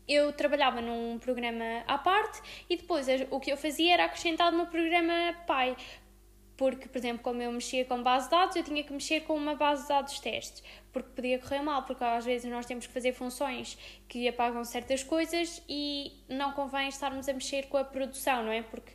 eu 0.08 0.32
trabalhava 0.32 0.80
num 0.80 1.18
programa 1.20 1.84
à 1.86 1.96
parte 1.96 2.40
e 2.68 2.76
depois 2.76 3.06
o 3.30 3.38
que 3.38 3.52
eu 3.52 3.56
fazia 3.56 3.94
era 3.94 4.06
acrescentado 4.06 4.56
no 4.56 4.66
programa 4.66 5.36
pai 5.46 5.76
porque, 6.60 6.90
por 6.90 6.98
exemplo, 6.98 7.22
como 7.22 7.40
eu 7.40 7.50
mexia 7.50 7.86
com 7.86 8.02
base 8.02 8.26
de 8.26 8.32
dados, 8.32 8.54
eu 8.54 8.62
tinha 8.62 8.84
que 8.84 8.92
mexer 8.92 9.20
com 9.20 9.34
uma 9.34 9.54
base 9.54 9.80
de 9.80 9.88
dados 9.88 10.20
testes, 10.20 10.62
porque 10.92 11.08
podia 11.08 11.38
correr 11.38 11.62
mal, 11.62 11.84
porque 11.84 12.04
às 12.04 12.22
vezes 12.22 12.50
nós 12.50 12.66
temos 12.66 12.86
que 12.86 12.92
fazer 12.92 13.14
funções 13.14 13.78
que 14.06 14.28
apagam 14.28 14.62
certas 14.62 15.02
coisas 15.02 15.62
e 15.66 16.12
não 16.28 16.52
convém 16.52 16.86
estarmos 16.86 17.26
a 17.30 17.32
mexer 17.32 17.68
com 17.68 17.78
a 17.78 17.84
produção, 17.84 18.42
não 18.42 18.52
é? 18.52 18.60
Porque 18.60 18.92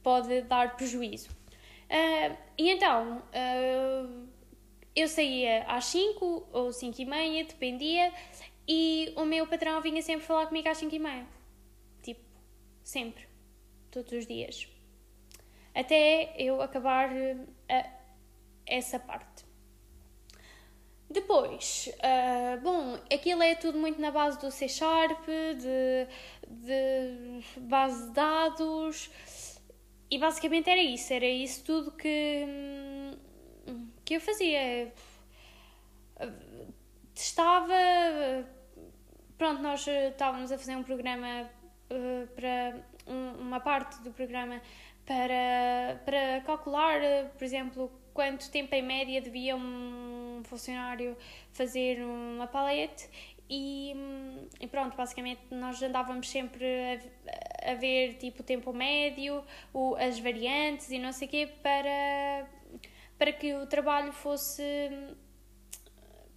pode 0.00 0.42
dar 0.42 0.76
prejuízo. 0.76 1.28
Uh, 1.30 2.36
e 2.56 2.70
então, 2.70 3.18
uh, 3.18 4.28
eu 4.94 5.08
saía 5.08 5.64
às 5.64 5.86
5 5.86 6.50
ou 6.52 6.72
5 6.72 7.02
e 7.02 7.04
meia, 7.04 7.42
dependia, 7.42 8.12
e 8.68 9.12
o 9.16 9.24
meu 9.24 9.44
patrão 9.44 9.82
vinha 9.82 10.02
sempre 10.02 10.24
falar 10.24 10.46
comigo 10.46 10.68
às 10.68 10.78
5 10.78 10.94
e 10.94 10.98
meia. 11.00 11.26
Tipo, 12.00 12.22
sempre. 12.84 13.26
Todos 13.90 14.12
os 14.12 14.24
dias 14.24 14.77
até 15.78 16.34
eu 16.36 16.60
acabar 16.60 17.08
uh, 17.10 17.46
essa 18.66 18.98
parte. 18.98 19.46
Depois, 21.08 21.88
uh, 21.98 22.60
bom, 22.60 22.98
aquilo 23.12 23.42
é 23.42 23.54
tudo 23.54 23.78
muito 23.78 24.00
na 24.00 24.10
base 24.10 24.38
do 24.40 24.50
C 24.50 24.68
Sharp, 24.68 25.24
de, 25.26 26.06
de 26.46 27.60
base 27.60 28.08
de 28.08 28.12
dados, 28.12 29.10
e 30.10 30.18
basicamente 30.18 30.68
era 30.68 30.82
isso, 30.82 31.12
era 31.12 31.24
isso 31.24 31.64
tudo 31.64 31.92
que, 31.92 32.44
que 34.04 34.16
eu 34.16 34.20
fazia. 34.20 34.92
Testava, 37.14 37.72
pronto, 39.38 39.62
nós 39.62 39.86
estávamos 39.86 40.50
a 40.50 40.58
fazer 40.58 40.76
um 40.76 40.82
programa 40.82 41.48
uh, 41.90 42.26
para 42.34 42.84
uma 43.06 43.60
parte 43.60 44.02
do 44.02 44.12
programa 44.12 44.60
para, 45.08 46.02
para 46.04 46.42
calcular, 46.44 47.00
por 47.38 47.42
exemplo, 47.42 47.90
quanto 48.12 48.50
tempo 48.50 48.74
em 48.74 48.82
média 48.82 49.22
devia 49.22 49.56
um 49.56 50.42
funcionário 50.44 51.16
fazer 51.50 52.04
uma 52.04 52.46
palete 52.46 53.08
e, 53.48 53.94
e, 54.60 54.66
pronto, 54.66 54.94
basicamente 54.94 55.40
nós 55.50 55.82
andávamos 55.82 56.28
sempre 56.28 56.66
a, 57.64 57.70
a, 57.72 57.74
ver 57.76 58.18
tipo 58.18 58.42
o 58.42 58.44
tempo 58.44 58.70
médio, 58.70 59.42
o, 59.72 59.96
as 59.96 60.18
variantes 60.18 60.90
e 60.90 60.98
não 60.98 61.10
sei 61.10 61.26
o 61.26 61.30
quê 61.30 61.48
para, 61.62 62.46
para 63.18 63.32
que 63.32 63.54
o 63.54 63.66
trabalho 63.66 64.12
fosse 64.12 64.62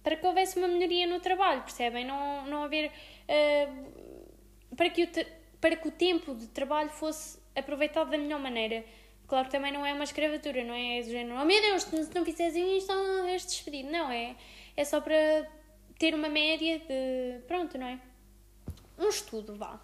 para 0.02 0.16
que 0.16 0.26
houvesse 0.26 0.58
uma 0.58 0.66
melhoria 0.66 1.06
no 1.06 1.20
trabalho, 1.20 1.60
percebem? 1.60 2.06
Não, 2.06 2.46
não 2.46 2.64
haver 2.64 2.90
uh, 2.90 4.74
para, 4.74 4.88
que 4.88 5.04
o 5.04 5.08
para 5.60 5.76
que 5.76 5.86
o 5.86 5.92
tempo 5.92 6.34
de 6.34 6.48
trabalho 6.48 6.88
fosse 6.88 7.41
aproveitado 7.54 8.10
da 8.10 8.18
melhor 8.18 8.40
maneira. 8.40 8.84
Claro 9.26 9.46
que 9.46 9.52
também 9.52 9.72
não 9.72 9.86
é 9.86 9.92
uma 9.92 10.04
escravatura, 10.04 10.62
não 10.64 10.74
é 10.74 11.00
do 11.02 11.10
género, 11.10 11.40
oh 11.40 11.44
meu 11.44 11.60
Deus, 11.60 11.84
se 11.84 12.14
não 12.14 12.24
fizeres 12.24 12.54
isto, 12.54 12.92
és 13.26 13.46
despedido. 13.46 13.90
Não, 13.90 14.10
é, 14.10 14.36
é 14.76 14.84
só 14.84 15.00
para 15.00 15.48
ter 15.98 16.14
uma 16.14 16.28
média 16.28 16.78
de. 16.80 17.40
Pronto, 17.46 17.78
não 17.78 17.86
é? 17.86 17.98
Um 18.98 19.08
estudo, 19.08 19.56
vá. 19.56 19.80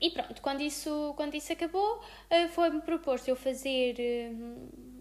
E 0.00 0.10
pronto, 0.10 0.40
quando 0.40 0.62
isso, 0.62 1.12
quando 1.16 1.34
isso 1.34 1.52
acabou, 1.52 1.98
uh, 1.98 2.48
foi-me 2.50 2.80
proposto 2.80 3.28
eu 3.28 3.36
fazer 3.36 3.96
uh, 3.98 4.96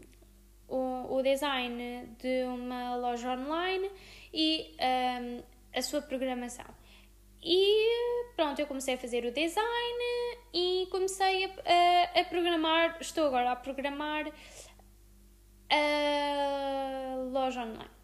o, 0.68 1.16
o 1.16 1.22
design 1.22 2.08
de 2.20 2.44
uma 2.46 2.96
loja 2.96 3.32
online 3.32 3.90
e 4.34 4.76
a 5.74 5.82
sua 5.82 6.02
programação. 6.02 6.66
E 7.48 8.34
pronto, 8.36 8.60
eu 8.60 8.66
comecei 8.66 8.96
a 8.96 8.98
fazer 8.98 9.24
o 9.24 9.32
design 9.32 10.04
e 10.52 10.88
comecei 10.90 11.46
a, 11.46 11.50
a, 12.18 12.22
a 12.22 12.26
programar. 12.26 12.98
Estou 13.00 13.28
agora 13.28 13.52
a 13.52 13.56
programar 13.56 14.32
a 15.70 17.16
loja 17.32 17.62
online. 17.62 17.96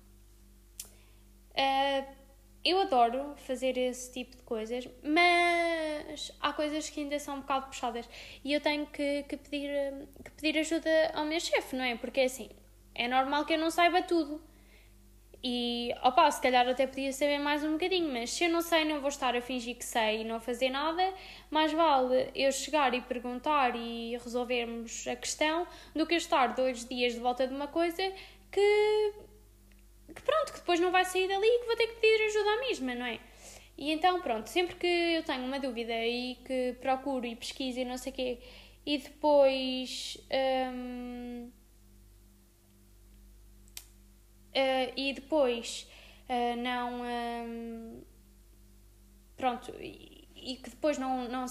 Uh, 1.54 2.22
eu 2.64 2.80
adoro 2.82 3.36
fazer 3.38 3.76
esse 3.80 4.14
tipo 4.14 4.38
de 4.38 4.44
coisas, 4.44 4.88
mas 5.04 6.32
há 6.40 6.54
coisas 6.54 6.88
que 6.88 7.00
ainda 7.00 7.18
são 7.18 7.38
um 7.38 7.42
bocado 7.42 7.66
puxadas 7.66 8.08
e 8.44 8.54
eu 8.54 8.62
tenho 8.62 8.86
que, 8.86 9.24
que 9.24 9.38
pedir, 9.38 10.08
que 10.24 10.32
pedir 10.32 10.60
ajuda 10.60 11.12
ao 11.16 11.26
meu 11.26 11.40
chefe, 11.40 11.76
não 11.76 11.84
é? 11.84 11.96
Porque 11.96 12.22
assim, 12.22 12.52
é 12.94 13.08
normal 13.08 13.46
que 13.46 13.54
eu 13.54 13.58
não 13.58 13.72
saiba 13.72 14.04
tudo. 14.04 14.51
E, 15.44 15.92
opa, 16.04 16.30
se 16.30 16.40
calhar 16.40 16.68
até 16.68 16.86
podia 16.86 17.12
saber 17.12 17.40
mais 17.40 17.64
um 17.64 17.74
bocadinho, 17.74 18.12
mas 18.14 18.30
se 18.30 18.44
eu 18.44 18.50
não 18.50 18.62
sei, 18.62 18.86
não 18.86 19.00
vou 19.00 19.10
estar 19.10 19.36
a 19.36 19.42
fingir 19.42 19.76
que 19.76 19.84
sei 19.84 20.22
e 20.22 20.24
não 20.24 20.40
fazer 20.40 20.70
nada. 20.70 21.14
Mais 21.50 21.74
vale 21.74 22.30
eu 22.36 22.52
chegar 22.52 22.94
e 22.94 23.02
perguntar 23.02 23.76
e 23.76 24.18
resolvermos 24.18 25.08
a 25.08 25.16
questão 25.16 25.66
do 25.96 26.06
que 26.06 26.14
eu 26.14 26.18
estar 26.18 26.54
dois 26.54 26.86
dias 26.86 27.14
de 27.14 27.20
volta 27.20 27.48
de 27.48 27.54
uma 27.54 27.68
coisa 27.68 28.04
que 28.52 29.14
que 30.14 30.22
pronto, 30.22 30.52
que 30.52 30.60
depois 30.60 30.80
não 30.80 30.92
vai 30.92 31.06
sair 31.06 31.28
dali 31.28 31.48
e 31.48 31.60
que 31.60 31.66
vou 31.66 31.76
ter 31.76 31.88
que 31.88 31.94
pedir 31.96 32.26
ajuda 32.26 32.50
à 32.52 32.60
mesma, 32.60 32.96
não 32.96 33.06
é? 33.06 33.20
E 33.78 33.92
então, 33.92 34.22
pronto, 34.22 34.48
sempre 34.48 34.76
que 34.76 34.86
eu 34.86 35.24
tenho 35.24 35.46
uma 35.46 35.60
dúvida 35.60 35.94
e 35.94 36.36
que 36.46 36.76
procuro 36.82 37.26
e 37.26 37.36
pesquiso 37.36 37.80
e 37.80 37.86
não 37.86 37.98
sei 37.98 38.12
o 38.12 38.16
quê, 38.16 38.40
e 38.86 38.98
depois. 38.98 40.18
Um, 40.74 41.50
uh, 44.56 44.94
e 44.96 45.14
depois 45.14 45.88
uh, 46.30 46.56
não. 46.62 47.02
Um, 47.02 48.04
pronto, 49.36 49.74
e 49.80 50.56
que 50.58 50.70
depois 50.70 50.98
não, 50.98 51.28
não, 51.28 51.46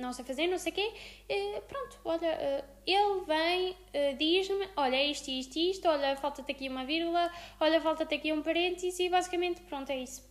não 0.00 0.12
sei 0.12 0.24
fazer, 0.24 0.46
não 0.46 0.58
sei 0.58 0.72
o 0.72 0.74
quê, 0.74 0.92
eh, 1.28 1.60
pronto, 1.68 1.98
olha, 2.04 2.64
ele 2.86 3.24
vem, 3.26 3.76
diz-me, 4.16 4.66
olha, 4.76 4.96
é 4.96 5.06
isto, 5.06 5.28
isto, 5.28 5.58
isto, 5.58 5.88
olha, 5.88 6.16
falta-te 6.16 6.50
aqui 6.50 6.68
uma 6.68 6.84
vírgula, 6.86 7.30
olha, 7.60 7.80
falta-te 7.80 8.14
aqui 8.14 8.32
um 8.32 8.42
parênteses 8.42 8.98
e 8.98 9.10
basicamente, 9.10 9.60
pronto, 9.62 9.90
é 9.90 9.98
isso. 9.98 10.26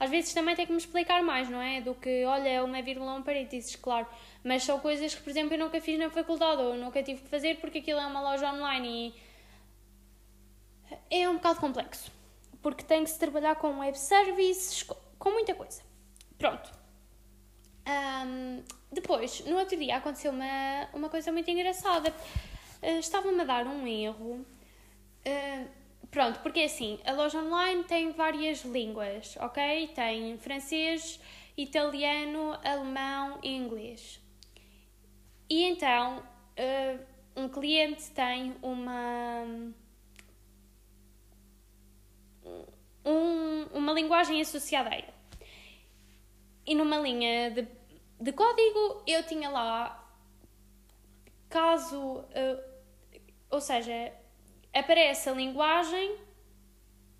Às 0.00 0.08
vezes 0.08 0.32
também 0.32 0.56
tem 0.56 0.64
que 0.64 0.72
me 0.72 0.78
explicar 0.78 1.22
mais, 1.22 1.50
não 1.50 1.60
é? 1.60 1.82
Do 1.82 1.94
que, 1.94 2.24
olha, 2.24 2.64
uma 2.64 2.80
vírgula, 2.80 3.14
um 3.14 3.22
parênteses, 3.22 3.76
claro. 3.76 4.06
Mas 4.42 4.64
são 4.64 4.80
coisas 4.80 5.14
que, 5.14 5.22
por 5.22 5.28
exemplo, 5.28 5.52
eu 5.54 5.58
nunca 5.58 5.78
fiz 5.78 5.98
na 5.98 6.08
faculdade 6.08 6.62
ou 6.62 6.74
nunca 6.74 7.02
tive 7.02 7.20
que 7.20 7.28
fazer 7.28 7.58
porque 7.58 7.78
aquilo 7.78 8.00
é 8.00 8.06
uma 8.06 8.22
loja 8.22 8.50
online 8.50 9.08
e 9.08 9.14
é 11.10 11.28
um 11.28 11.34
bocado 11.34 11.60
complexo. 11.60 12.10
Porque 12.62 12.84
tem 12.84 13.04
que 13.04 13.10
se 13.10 13.18
trabalhar 13.18 13.56
com 13.56 13.78
web 13.78 13.98
services, 13.98 14.82
com 15.18 15.30
muita 15.30 15.54
coisa. 15.54 15.82
Pronto. 16.38 16.70
Um, 17.86 18.62
depois, 18.92 19.44
no 19.46 19.56
outro 19.56 19.76
dia, 19.76 19.96
aconteceu 19.96 20.32
uma, 20.32 20.88
uma 20.92 21.08
coisa 21.08 21.32
muito 21.32 21.50
engraçada. 21.50 22.14
Uh, 22.82 22.98
Estava-me 22.98 23.40
a 23.40 23.44
dar 23.44 23.66
um 23.66 23.86
erro. 23.86 24.44
Uh, 25.26 25.68
pronto, 26.10 26.40
porque 26.40 26.60
assim, 26.60 26.98
a 27.04 27.12
loja 27.12 27.38
online 27.38 27.84
tem 27.84 28.12
várias 28.12 28.64
línguas, 28.64 29.36
ok? 29.40 29.88
Tem 29.88 30.36
francês, 30.38 31.20
italiano, 31.56 32.58
alemão 32.64 33.38
e 33.42 33.54
inglês. 33.54 34.20
E 35.48 35.64
então, 35.64 36.18
uh, 36.18 37.00
um 37.36 37.48
cliente 37.48 38.10
tem 38.10 38.54
uma. 38.62 39.72
Um, 43.04 43.64
uma 43.72 43.92
linguagem 43.92 44.40
associada 44.40 44.90
a 44.90 44.98
ele. 44.98 45.12
E 46.66 46.74
numa 46.74 46.98
linha 46.98 47.50
de, 47.50 47.66
de 48.20 48.32
código 48.32 49.02
eu 49.06 49.22
tinha 49.26 49.48
lá, 49.48 50.08
caso, 51.48 51.98
uh, 51.98 52.62
ou 53.50 53.60
seja, 53.60 54.12
aparece 54.72 55.28
a 55.28 55.32
linguagem 55.32 56.16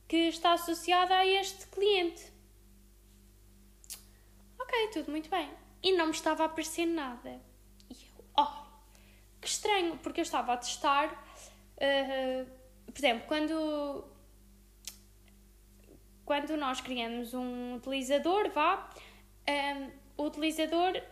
que 0.06 0.28
está 0.28 0.52
associada 0.52 1.14
a 1.14 1.26
este 1.26 1.66
cliente. 1.68 2.32
Ok, 4.58 4.88
tudo 4.92 5.10
muito 5.10 5.30
bem. 5.30 5.50
E 5.82 5.92
não 5.92 6.06
me 6.06 6.12
estava 6.12 6.42
a 6.42 6.46
aparecer 6.46 6.86
nada. 6.86 7.40
E 7.88 7.94
eu, 7.94 8.24
oh, 8.38 8.66
que 9.40 9.48
estranho, 9.48 9.96
porque 9.98 10.20
eu 10.20 10.22
estava 10.22 10.52
a 10.52 10.56
testar, 10.56 11.12
uh, 11.76 12.46
por 12.86 12.98
exemplo, 12.98 13.26
quando, 13.26 14.04
quando 16.30 16.56
nós 16.56 16.80
criamos 16.80 17.34
um 17.34 17.74
utilizador, 17.74 18.48
vá, 18.50 18.88
um, 19.48 19.90
o 20.16 20.26
utilizador 20.28 21.02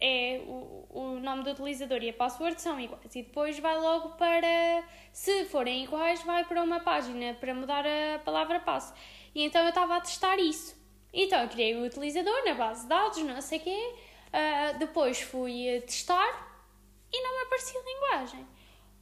é 0.00 0.42
o, 0.44 0.86
o 0.90 1.20
nome 1.20 1.44
do 1.44 1.50
utilizador 1.52 2.02
e 2.02 2.08
a 2.08 2.12
password 2.12 2.60
são 2.60 2.80
iguais 2.80 3.14
e 3.14 3.22
depois 3.22 3.60
vai 3.60 3.78
logo 3.78 4.08
para 4.16 4.82
se 5.12 5.44
forem 5.44 5.84
iguais 5.84 6.24
vai 6.24 6.44
para 6.44 6.64
uma 6.64 6.80
página 6.80 7.32
para 7.34 7.54
mudar 7.54 7.84
a 7.86 8.18
palavra 8.24 8.58
passo 8.58 8.92
e 9.36 9.44
então 9.44 9.62
eu 9.62 9.68
estava 9.68 9.98
a 9.98 10.00
testar 10.00 10.36
isso. 10.40 10.76
Então 11.12 11.42
eu 11.42 11.48
criei 11.48 11.76
o 11.76 11.84
utilizador 11.84 12.44
na 12.44 12.54
base 12.54 12.82
de 12.82 12.88
dados 12.88 13.18
não 13.18 13.40
sei 13.40 13.60
quê 13.60 13.94
uh, 14.34 14.78
depois 14.80 15.20
fui 15.20 15.80
testar 15.86 16.66
e 17.12 17.22
não 17.22 17.36
me 17.36 17.42
aparecia 17.44 17.78
a 17.78 17.84
linguagem. 17.84 18.46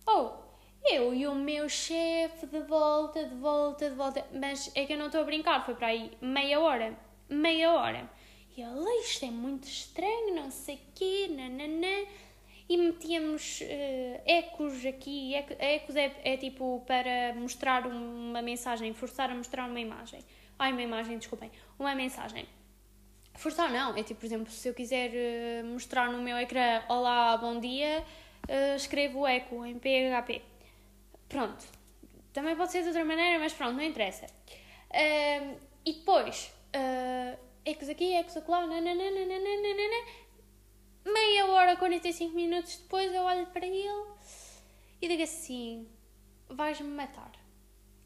Oh 0.07 0.48
eu 0.85 1.15
e 1.15 1.27
o 1.27 1.35
meu 1.35 1.69
chefe 1.69 2.47
de 2.47 2.61
volta 2.61 3.25
de 3.25 3.35
volta 3.35 3.91
de 3.91 3.97
volta 3.97 4.27
mas 4.33 4.71
é 4.75 4.87
que 4.87 4.93
eu 4.93 4.99
não 4.99 5.07
estou 5.07 5.21
a 5.21 5.25
brincar 5.25 5.65
foi 5.65 5.75
para 5.75 5.89
aí 5.89 6.13
meia 6.21 6.61
hora 6.61 6.99
meia 7.29 7.73
hora 7.73 8.09
e 8.59 8.61
ele, 8.61 8.91
isto 9.03 9.25
é 9.25 9.31
muito 9.31 9.69
estranho, 9.69 10.35
não 10.35 10.51
sei 10.51 10.75
o 10.75 10.81
quê, 10.93 11.29
nananã. 11.31 12.09
E 12.69 12.77
metíamos 12.77 13.61
uh, 13.61 14.21
ecos 14.27 14.85
aqui. 14.85 15.33
Ecos 15.33 15.95
é, 15.95 16.13
é 16.25 16.37
tipo 16.37 16.83
para 16.85 17.33
mostrar 17.37 17.87
uma 17.87 18.43
mensagem, 18.43 18.93
forçar 18.93 19.31
a 19.31 19.35
mostrar 19.37 19.71
uma 19.71 19.79
imagem. 19.79 20.19
Ai, 20.59 20.73
uma 20.73 20.83
imagem, 20.83 21.19
desculpem. 21.19 21.53
Uma 21.79 21.95
mensagem. 21.95 22.49
Forçar 23.37 23.71
não, 23.71 23.97
é 23.97 24.03
tipo, 24.03 24.19
por 24.19 24.27
exemplo, 24.27 24.51
se 24.51 24.69
eu 24.69 24.75
quiser 24.75 25.13
uh, 25.13 25.67
mostrar 25.67 26.11
no 26.11 26.21
meu 26.21 26.37
ecrã 26.37 26.83
Olá, 26.89 27.37
bom 27.37 27.61
dia, 27.61 28.05
uh, 28.49 28.75
escrevo 28.75 29.25
eco 29.25 29.65
em 29.65 29.79
PHP. 29.79 30.43
Pronto. 31.29 31.65
Também 32.33 32.57
pode 32.57 32.73
ser 32.73 32.83
de 32.83 32.89
outra 32.89 33.05
maneira, 33.05 33.39
mas 33.39 33.53
pronto, 33.53 33.75
não 33.75 33.83
interessa. 33.83 34.27
Uh, 34.27 35.59
e 35.85 35.93
depois, 35.93 36.53
ecos 37.65 37.89
aqui, 37.89 38.15
ecos 38.15 38.37
acolá, 38.37 38.67
nananana, 38.67 39.11
meia 41.05 41.47
hora, 41.47 41.77
45 41.77 42.35
minutos 42.35 42.77
depois 42.77 43.13
eu 43.13 43.23
olho 43.23 43.47
para 43.47 43.67
ele 43.67 44.07
e 45.01 45.09
digo 45.09 45.23
assim, 45.23 45.89
vais-me 46.49 46.89
matar. 46.89 47.33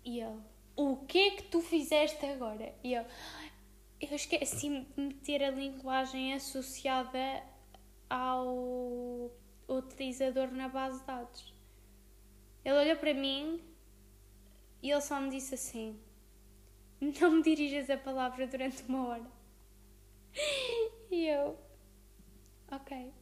E 0.05 0.21
ele, 0.21 0.41
o 0.77 0.97
que 1.07 1.19
é 1.19 1.31
que 1.33 1.43
tu 1.45 1.61
fizeste 1.61 2.25
agora? 2.27 2.75
E 2.83 2.95
eu, 2.95 3.05
eu 4.01 4.15
esqueci 4.15 4.69
de 4.69 5.01
meter 5.01 5.43
a 5.43 5.51
linguagem 5.51 6.35
associada 6.35 7.43
ao 8.11 9.31
utilizador 9.69 10.51
na 10.53 10.69
base 10.69 11.01
de 11.01 11.07
dados. 11.07 11.55
Ele 12.64 12.79
olhou 12.79 12.96
para 12.96 13.14
mim 13.14 13.61
e 14.83 14.90
ele 14.90 15.01
só 15.01 15.20
me 15.20 15.31
disse 15.31 15.55
assim: 15.55 16.01
Não 17.01 17.31
me 17.31 17.42
dirijas 17.42 17.88
a 17.90 17.96
palavra 17.96 18.46
durante 18.46 18.83
uma 18.85 19.09
hora. 19.09 19.27
E 21.11 21.27
eu. 21.27 21.59
Ok. 22.70 23.12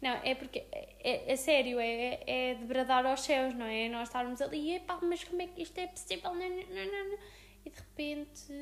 Não, 0.00 0.10
é 0.22 0.34
porque. 0.34 0.66
É, 0.70 1.32
é 1.32 1.36
sério, 1.36 1.80
é, 1.80 2.22
é 2.26 2.54
de 2.54 2.64
bradar 2.64 3.04
aos 3.06 3.22
céus, 3.22 3.54
não 3.54 3.66
é? 3.66 3.88
Nós 3.88 4.08
estarmos 4.08 4.40
ali, 4.40 4.74
epá, 4.74 4.98
mas 5.02 5.24
como 5.24 5.42
é 5.42 5.46
que 5.46 5.62
isto 5.62 5.78
é 5.78 5.86
possível? 5.86 6.34
Não, 6.34 6.48
não, 6.48 6.86
não, 6.86 7.10
não. 7.10 7.18
E 7.64 7.70
de 7.70 7.76
repente. 7.76 8.52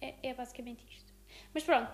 É, 0.00 0.14
é 0.22 0.34
basicamente 0.34 0.84
isto. 0.88 1.12
Mas 1.52 1.62
pronto. 1.62 1.92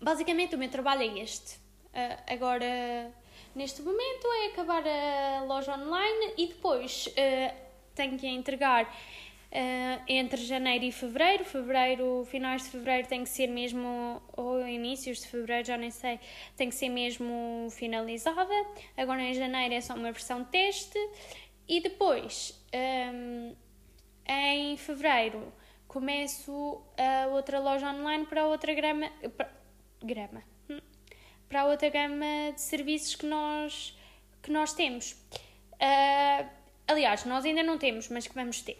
Basicamente 0.00 0.54
o 0.54 0.58
meu 0.58 0.70
trabalho 0.70 1.02
é 1.02 1.18
este. 1.20 1.56
Uh, 1.88 2.22
agora, 2.32 3.12
neste 3.58 3.82
momento, 3.82 4.26
é 4.26 4.46
acabar 4.46 4.84
a 4.86 5.42
loja 5.42 5.76
online 5.76 6.32
e 6.38 6.46
depois 6.46 7.08
uh, 7.08 7.54
tenho 7.94 8.16
que 8.16 8.26
entregar 8.26 8.90
Uh, 9.50 10.04
entre 10.06 10.44
janeiro 10.44 10.84
e 10.84 10.92
fevereiro. 10.92 11.42
Fevereiro, 11.42 12.22
finais 12.26 12.64
de 12.64 12.68
fevereiro 12.68 13.08
tem 13.08 13.24
que 13.24 13.30
ser 13.30 13.46
mesmo, 13.46 14.20
ou 14.36 14.60
inícios 14.68 15.20
de 15.20 15.26
fevereiro, 15.26 15.66
já 15.66 15.78
nem 15.78 15.90
sei, 15.90 16.20
tem 16.54 16.68
que 16.68 16.74
ser 16.74 16.90
mesmo 16.90 17.66
finalizada. 17.70 18.52
Agora 18.94 19.22
em 19.22 19.32
janeiro 19.32 19.72
é 19.72 19.80
só 19.80 19.94
uma 19.94 20.12
versão 20.12 20.44
teste. 20.44 20.98
E 21.66 21.80
depois, 21.80 22.62
um, 23.14 23.56
em 24.28 24.76
fevereiro, 24.76 25.50
começo 25.86 26.82
a 26.98 27.28
outra 27.28 27.58
loja 27.58 27.90
online 27.90 28.26
para 28.26 28.46
outra 28.46 28.74
grama. 28.74 29.10
Para, 29.34 29.50
grama. 30.02 30.42
Para 31.48 31.64
outra 31.66 31.88
gama 31.88 32.52
de 32.54 32.60
serviços 32.60 33.14
que 33.14 33.26
nós, 33.26 33.96
que 34.42 34.50
nós 34.50 34.72
temos. 34.72 35.12
Uh, 35.74 36.48
aliás, 36.86 37.24
nós 37.24 37.44
ainda 37.44 37.62
não 37.62 37.78
temos, 37.78 38.08
mas 38.08 38.26
que 38.26 38.34
vamos 38.34 38.60
ter. 38.60 38.78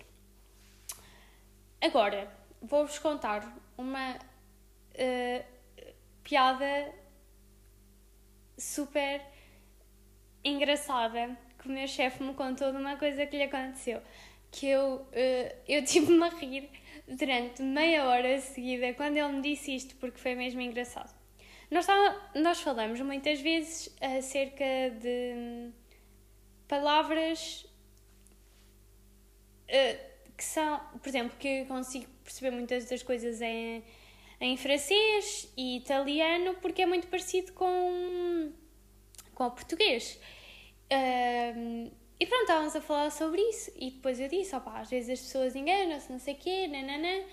Agora, 1.81 2.31
vou-vos 2.61 2.99
contar 2.99 3.57
uma 3.77 4.17
uh, 4.17 5.45
piada 6.23 6.93
super 8.59 9.23
engraçada 10.45 11.37
que 11.59 11.69
o 11.69 11.71
meu 11.71 11.87
chefe 11.87 12.23
me 12.23 12.35
contou 12.35 12.71
de 12.73 12.79
uma 12.79 12.97
coisa 12.97 13.27
que 13.27 13.37
lhe 13.37 13.45
aconteceu. 13.45 14.03
que 14.51 14.67
eu, 14.67 14.97
uh, 14.97 15.57
eu 15.69 15.85
tive-me 15.87 16.25
a 16.25 16.29
rir 16.29 16.69
durante 17.07 17.63
meia 17.63 18.05
hora 18.05 18.41
seguida 18.41 18.93
quando 18.95 19.17
ele 19.17 19.33
me 19.33 19.43
disse 19.43 19.75
isto, 19.75 19.95
porque 19.97 20.19
foi 20.19 20.35
mesmo 20.35 20.61
engraçado. 20.61 21.18
Nós, 21.71 21.87
nós 22.35 22.61
falamos 22.61 23.01
muitas 23.01 23.41
vezes 23.41 23.95
acerca 24.01 24.65
de 25.01 25.71
palavras 26.67 27.67
uh, 29.69 30.09
que 30.37 30.45
são, 30.45 30.81
por 31.03 31.09
exemplo, 31.09 31.37
que 31.39 31.49
eu 31.49 31.67
consigo 31.67 32.07
perceber 32.25 32.53
muitas 32.53 32.87
das 32.87 33.03
coisas 33.03 33.43
em, 33.43 33.85
em 34.41 34.57
francês 34.57 35.53
e 35.57 35.77
italiano 35.77 36.55
porque 36.63 36.83
é 36.83 36.87
muito 36.87 37.07
parecido 37.09 37.53
com, 37.53 38.53
com 39.35 39.45
o 39.45 39.51
português. 39.51 40.19
Uh, 40.91 41.91
e 42.21 42.27
pronto, 42.27 42.43
estávamos 42.43 42.75
a 42.75 42.81
falar 42.81 43.11
sobre 43.11 43.41
isso. 43.43 43.71
E 43.77 43.91
depois 43.91 44.19
eu 44.19 44.29
disse: 44.29 44.55
opá, 44.57 44.81
às 44.81 44.91
vezes 44.91 45.11
as 45.11 45.21
pessoas 45.21 45.55
enganam-se, 45.55 46.11
não 46.11 46.19
sei 46.19 46.35
o 46.35 46.39
quê, 46.39 46.67
nananã. 46.67 47.25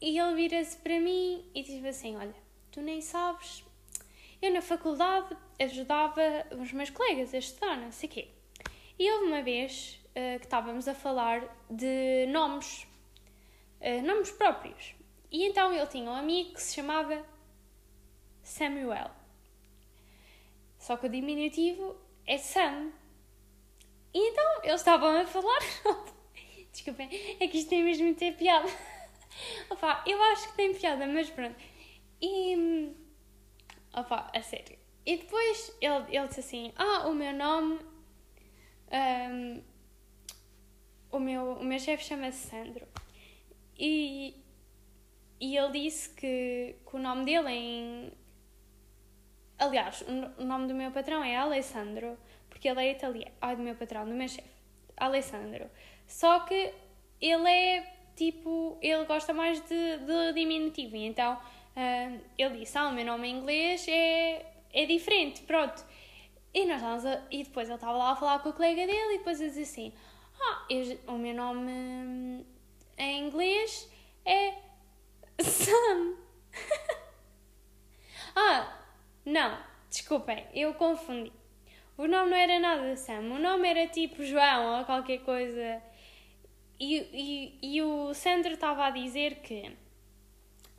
E 0.00 0.18
ele 0.18 0.34
vira-se 0.34 0.76
para 0.78 0.98
mim 0.98 1.44
e 1.54 1.62
diz-me 1.62 1.88
assim: 1.88 2.16
olha, 2.16 2.34
tu 2.70 2.80
nem 2.80 3.00
sabes. 3.00 3.64
Eu 4.40 4.52
na 4.52 4.62
faculdade 4.62 5.36
ajudava 5.60 6.22
os 6.58 6.72
meus 6.72 6.90
colegas 6.90 7.34
a 7.34 7.38
estudar, 7.38 7.76
não 7.76 7.92
sei 7.92 8.08
o 8.08 8.12
quê. 8.12 8.28
E 8.98 9.10
houve 9.10 9.26
uma 9.26 9.42
vez 9.42 10.00
uh, 10.10 10.38
que 10.38 10.46
estávamos 10.46 10.88
a 10.88 10.94
falar 10.94 11.42
de 11.68 12.26
nomes, 12.26 12.86
uh, 13.80 14.02
nomes 14.02 14.30
próprios. 14.30 14.94
E 15.30 15.44
então 15.44 15.72
ele 15.72 15.86
tinha 15.86 16.10
um 16.10 16.14
amigo 16.14 16.54
que 16.54 16.62
se 16.62 16.74
chamava 16.74 17.24
Samuel. 18.42 19.10
Só 20.78 20.96
que 20.96 21.06
o 21.06 21.10
diminutivo 21.10 21.96
é 22.26 22.38
Sam. 22.38 22.90
E 24.12 24.30
então 24.30 24.64
eles 24.64 24.80
estavam 24.80 25.20
a 25.20 25.26
falar. 25.26 25.60
Desculpem, 26.72 27.08
é 27.38 27.46
que 27.46 27.58
isto 27.58 27.68
tem 27.68 27.84
mesmo 27.84 28.14
ter 28.14 28.36
piada. 28.36 28.68
Opa, 29.70 30.02
eu 30.06 30.20
acho 30.24 30.48
que 30.48 30.56
tem 30.56 30.74
piada, 30.74 31.06
mas 31.06 31.28
pronto. 31.30 31.56
E. 32.20 32.94
Opa, 33.94 34.30
a 34.34 34.42
sério. 34.42 34.78
E 35.04 35.16
depois 35.16 35.76
ele, 35.80 36.04
ele 36.08 36.28
disse 36.28 36.40
assim: 36.40 36.72
Ah, 36.76 37.08
o 37.08 37.14
meu 37.14 37.32
nome. 37.32 37.80
Um, 38.92 39.62
o 41.12 41.18
meu, 41.18 41.52
o 41.54 41.64
meu 41.64 41.78
chefe 41.78 42.04
chama-se 42.04 42.48
Sandro. 42.48 42.86
E, 43.76 44.36
e 45.40 45.56
ele 45.56 45.72
disse 45.72 46.10
que, 46.10 46.76
que 46.88 46.96
o 46.96 46.98
nome 46.98 47.24
dele 47.24 47.50
em. 47.50 48.12
Aliás, 49.58 50.02
o 50.38 50.44
nome 50.44 50.68
do 50.68 50.74
meu 50.74 50.90
patrão 50.90 51.22
é 51.22 51.36
Alessandro 51.36 52.16
porque 52.50 52.68
ele 52.68 52.80
é 52.80 52.90
italiano. 52.90 53.32
Ai, 53.40 53.56
do 53.56 53.62
meu 53.62 53.74
patrão, 53.74 54.06
do 54.06 54.14
meu 54.14 54.28
chefe, 54.28 54.50
Alessandro. 54.98 55.70
Só 56.06 56.40
que 56.40 56.74
ele 57.18 57.48
é 57.48 57.94
tipo, 58.14 58.76
ele 58.82 59.06
gosta 59.06 59.32
mais 59.32 59.60
de, 59.62 59.98
de 59.98 60.32
diminutivo, 60.34 60.96
então 60.96 61.40
uh, 61.76 62.20
ele 62.38 62.58
disse: 62.58 62.76
Ah, 62.78 62.88
o 62.88 62.92
meu 62.92 63.04
nome 63.04 63.28
em 63.28 63.36
inglês 63.36 63.86
é, 63.88 64.46
é 64.72 64.86
diferente, 64.86 65.42
pronto. 65.42 65.84
E, 66.52 66.66
nós 66.66 67.06
a, 67.06 67.22
e 67.30 67.44
depois 67.44 67.68
ele 67.68 67.76
estava 67.76 67.96
lá 67.96 68.10
a 68.12 68.16
falar 68.16 68.40
com 68.40 68.48
o 68.48 68.52
colega 68.52 68.86
dele, 68.86 69.14
e 69.14 69.18
depois 69.18 69.40
ele 69.40 69.50
disse 69.50 69.62
assim: 69.62 69.92
Ah, 70.40 70.66
eu, 70.68 70.98
o 71.14 71.18
meu 71.18 71.34
nome 71.34 72.44
em 72.98 73.26
inglês 73.26 73.90
é 74.24 74.54
Sam. 75.40 76.16
ah, 78.36 78.76
não, 79.24 79.58
desculpem, 79.88 80.46
eu 80.54 80.74
confundi. 80.74 81.32
O 81.96 82.06
nome 82.06 82.30
não 82.30 82.36
era 82.36 82.58
nada 82.58 82.96
Sam, 82.96 83.20
o 83.20 83.38
nome 83.38 83.68
era 83.68 83.86
tipo 83.86 84.24
João 84.24 84.78
ou 84.78 84.84
qualquer 84.84 85.18
coisa. 85.18 85.82
E, 86.78 86.96
e, 87.12 87.74
e 87.74 87.82
o 87.82 88.14
Sandro 88.14 88.54
estava 88.54 88.86
a 88.86 88.90
dizer 88.90 89.36
que 89.42 89.76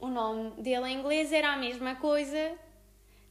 o 0.01 0.07
nome 0.07 0.51
dele 0.61 0.89
em 0.89 0.99
inglês 0.99 1.31
era 1.31 1.53
a 1.53 1.57
mesma 1.57 1.95
coisa. 1.95 2.57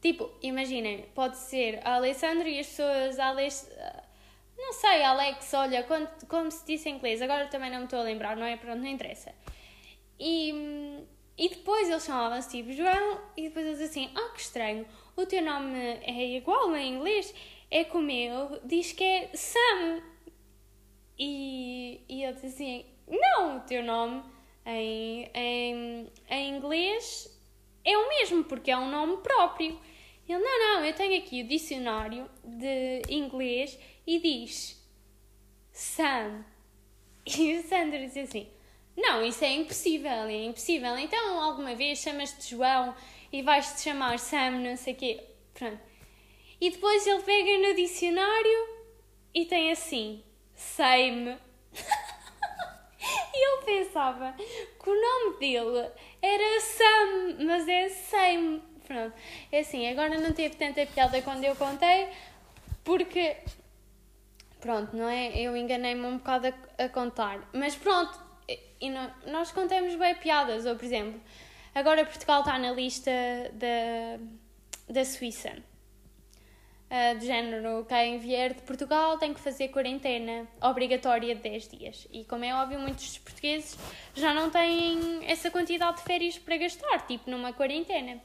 Tipo, 0.01 0.31
imaginem, 0.41 1.05
pode 1.15 1.37
ser 1.37 1.87
Alessandro 1.87 2.49
e 2.49 2.59
as 2.59 2.67
pessoas. 2.67 3.19
Alex, 3.19 3.71
não 4.57 4.73
sei, 4.73 5.03
Alex, 5.03 5.53
olha, 5.53 5.83
como, 5.83 6.09
como 6.29 6.51
se 6.51 6.65
disse 6.65 6.89
em 6.89 6.97
inglês, 6.97 7.21
agora 7.21 7.49
também 7.49 7.71
não 7.71 7.81
me 7.81 7.85
estou 7.85 7.99
a 7.99 8.03
lembrar, 8.03 8.37
não 8.37 8.47
é? 8.47 8.57
Pronto, 8.57 8.79
não 8.79 8.87
interessa. 8.87 9.35
E, 10.19 11.05
e 11.37 11.49
depois 11.49 11.89
eles 11.89 12.05
chamavam-se 12.05 12.51
tipo 12.51 12.73
João, 12.73 13.21
e 13.37 13.49
depois 13.49 13.67
eles 13.67 13.81
assim: 13.81 14.11
Ah, 14.15 14.31
que 14.35 14.41
estranho, 14.41 14.87
o 15.17 15.27
teu 15.27 15.43
nome 15.43 15.79
é 15.79 16.37
igual 16.37 16.75
em 16.77 16.95
inglês 16.95 17.35
é 17.71 17.85
que 17.85 17.97
o 17.97 18.01
meu 18.01 18.61
diz 18.65 18.93
que 18.93 19.05
é 19.05 19.31
Sam. 19.35 20.03
E, 21.19 22.01
e 22.09 22.25
ele 22.25 22.33
diz 22.35 22.45
assim: 22.55 22.87
Não, 23.09 23.59
o 23.59 23.61
teu 23.61 23.83
nome 23.83 24.23
em, 24.77 25.31
em, 25.35 26.13
em 26.29 26.57
inglês 26.57 27.29
é 27.85 27.97
o 27.97 28.09
mesmo, 28.09 28.45
porque 28.45 28.71
é 28.71 28.77
um 28.77 28.91
nome 28.91 29.19
próprio. 29.19 29.79
Ele: 30.29 30.39
Não, 30.39 30.59
não, 30.59 30.85
eu 30.85 30.95
tenho 30.95 31.19
aqui 31.19 31.43
o 31.43 31.49
dicionário 31.49 32.29
de 32.45 33.03
inglês 33.09 33.79
e 34.07 34.19
diz 34.19 34.81
Sam. 35.73 36.45
E 37.27 37.59
o 37.59 37.63
Sandro 37.63 37.99
diz 37.99 38.17
assim: 38.17 38.49
Não, 38.97 39.23
isso 39.23 39.45
é 39.45 39.53
impossível, 39.53 40.11
é 40.11 40.45
impossível. 40.45 40.97
Então, 40.99 41.41
alguma 41.41 41.75
vez 41.75 41.99
chamas-te 41.99 42.51
João 42.51 42.95
e 43.31 43.43
vais-te 43.43 43.83
chamar 43.83 44.19
Sam, 44.19 44.53
não 44.63 44.77
sei 44.77 44.95
o 44.95 44.97
quê. 44.97 45.25
Pronto. 45.55 45.81
E 46.61 46.71
depois 46.71 47.07
ele 47.07 47.23
pega 47.23 47.69
no 47.69 47.75
dicionário 47.75 48.69
e 49.35 49.45
tem 49.45 49.71
assim: 49.71 50.25
sei-me. 50.55 51.37
e 53.41 53.43
ele 53.43 53.85
pensava 53.85 54.35
que 54.35 54.91
o 54.91 54.95
nome 54.95 55.39
dele 55.39 55.91
era 56.21 56.61
Sam, 56.61 57.45
mas 57.47 57.67
é 57.67 57.89
sei-me. 57.89 58.63
Pronto. 58.87 59.15
É 59.51 59.61
assim, 59.61 59.89
agora 59.89 60.19
não 60.19 60.33
teve 60.33 60.57
tanta 60.57 60.85
piada 60.85 61.23
quando 61.23 61.45
eu 61.45 61.57
contei, 61.57 62.09
porque. 62.85 63.37
Pronto, 64.61 64.95
não 64.95 65.09
é? 65.09 65.39
Eu 65.39 65.57
enganei-me 65.57 66.05
um 66.05 66.19
bocado 66.19 66.49
a, 66.49 66.85
a, 66.85 66.89
contar. 66.91 67.49
Mas 67.55 67.75
pronto, 67.75 68.13
e 68.79 68.91
nós 69.27 69.51
contamos 69.53 69.95
bem 69.95 70.15
piadas. 70.17 70.67
Ou, 70.67 70.77
por 70.77 70.85
exemplo, 70.85 71.19
agora 71.75 72.05
Portugal 72.05 72.41
está 72.41 72.59
na 72.59 72.73
lista 72.73 73.11
da, 73.55 74.19
da 74.93 75.05
Suíça 75.05 75.70
uh, 76.91 77.19
de 77.19 77.27
género, 77.27 77.87
quem 77.89 78.19
vier 78.19 78.55
de 78.55 78.63
Portugal 78.63 79.17
tem 79.19 79.33
que 79.33 79.41
fazer 79.41 79.69
quarentena 79.69 80.47
obrigatória 80.61 81.35
de 81.35 81.41
10 81.41 81.69
dias. 81.69 82.09
E 82.13 82.25
como 82.25 82.45
é 82.45 82.55
óbvio, 82.55 82.79
muitos 82.79 83.19
portugueses 83.19 83.79
já 84.15 84.35
não 84.35 84.51
têm 84.51 85.21
essa 85.25 85.51
quantidade 85.51 85.99
de 85.99 86.03
férias 86.03 86.39
para 86.39 86.57
gastar, 86.57 87.07
tipo 87.07 87.31
numa 87.31 87.53
quarentena. 87.53 88.21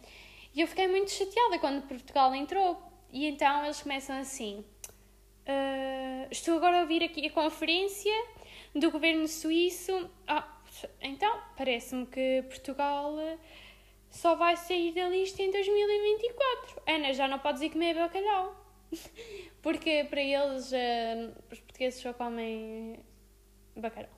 E 0.54 0.62
eu 0.62 0.68
fiquei 0.68 0.88
muito 0.88 1.12
chateada 1.12 1.60
quando 1.60 1.88
Portugal 1.88 2.34
entrou. 2.34 2.82
E 3.12 3.28
então 3.28 3.64
eles 3.64 3.82
começam 3.82 4.18
assim: 4.18 4.66
uh, 5.48 6.28
Estou 6.32 6.58
agora 6.58 6.80
a 6.80 6.82
ouvir 6.82 7.04
aqui 7.04 7.28
a 7.28 7.30
conferência 7.30 8.14
do 8.74 8.90
governo 8.90 9.28
suíço. 9.28 10.10
Ah, 10.28 10.48
então, 11.02 11.40
parece-me 11.56 12.06
que 12.06 12.44
Portugal 12.50 13.16
só 14.16 14.34
vai 14.34 14.56
sair 14.56 14.94
da 14.94 15.10
lista 15.10 15.44
em 15.44 15.52
2024. 15.52 16.82
Ana, 16.88 17.14
já 17.14 17.28
não 17.28 17.38
podes 17.38 17.62
ir 17.62 17.70
comer 17.70 17.96
bacalhau. 17.96 18.56
Porque 19.62 20.06
para 20.10 20.22
eles, 20.22 20.72
uh, 20.72 21.36
os 21.52 21.60
portugueses 21.60 22.02
só 22.02 22.14
comem 22.14 23.04
bacalhau. 23.76 24.18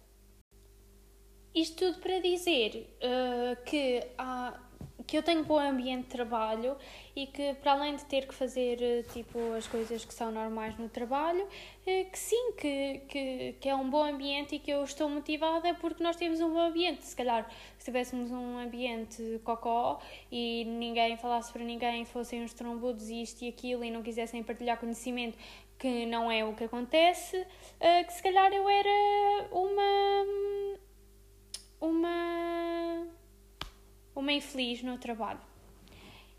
Isto 1.56 1.78
tudo 1.78 2.00
para 2.00 2.20
dizer 2.20 2.96
uh, 3.02 3.64
que 3.64 4.04
há 4.20 4.67
que 5.06 5.18
eu 5.18 5.24
tenho 5.24 5.44
bom 5.44 5.60
ambiente 5.60 6.04
de 6.04 6.10
trabalho 6.10 6.76
e 7.16 7.28
que 7.28 7.54
para 7.56 7.74
além 7.74 7.96
de 7.96 8.06
ter 8.06 8.28
que 8.28 8.34
fazer 8.34 8.82
eh, 8.82 9.04
tipo 9.14 9.54
as 9.54 9.68
coisas 9.68 10.04
que 10.04 10.14
são 10.14 10.32
normais 10.32 10.78
no 10.78 10.90
trabalho, 10.90 11.48
eh, 11.86 12.06
que 12.06 12.18
sim, 12.18 12.54
que, 12.54 13.02
que, 13.08 13.56
que 13.60 13.70
é 13.70 13.76
um 13.76 13.90
bom 13.90 14.04
ambiente 14.04 14.56
e 14.56 14.60
que 14.60 14.72
eu 14.72 14.84
estou 14.84 15.08
motivada 15.10 15.74
porque 15.76 16.04
nós 16.04 16.16
temos 16.16 16.42
um 16.42 16.52
bom 16.52 16.60
ambiente. 16.60 17.06
Se 17.06 17.16
calhar 17.16 17.50
se 17.78 17.86
tivéssemos 17.86 18.32
um 18.32 18.58
ambiente 18.58 19.40
cocó 19.44 20.00
e 20.32 20.66
ninguém 20.66 21.16
falasse 21.18 21.52
para 21.54 21.64
ninguém, 21.64 22.04
fossem 22.06 22.44
uns 22.44 22.54
trombudos 22.54 23.10
e 23.10 23.22
isto 23.22 23.44
e 23.44 23.50
aquilo 23.50 23.84
e 23.84 23.92
não 23.92 24.02
quisessem 24.02 24.44
partilhar 24.44 24.80
conhecimento, 24.80 25.38
que 25.78 26.06
não 26.08 26.32
é 26.32 26.44
o 26.44 26.54
que 26.54 26.64
acontece, 26.64 27.46
eh, 27.80 28.04
que 28.04 28.14
se 28.14 28.24
calhar 28.24 28.52
eu 28.52 28.68
era 28.68 29.48
uma 29.52 30.78
uma 31.80 33.08
uma 34.20 34.34
infeliz 34.34 34.82
no 34.82 34.98
trabalho. 34.98 35.40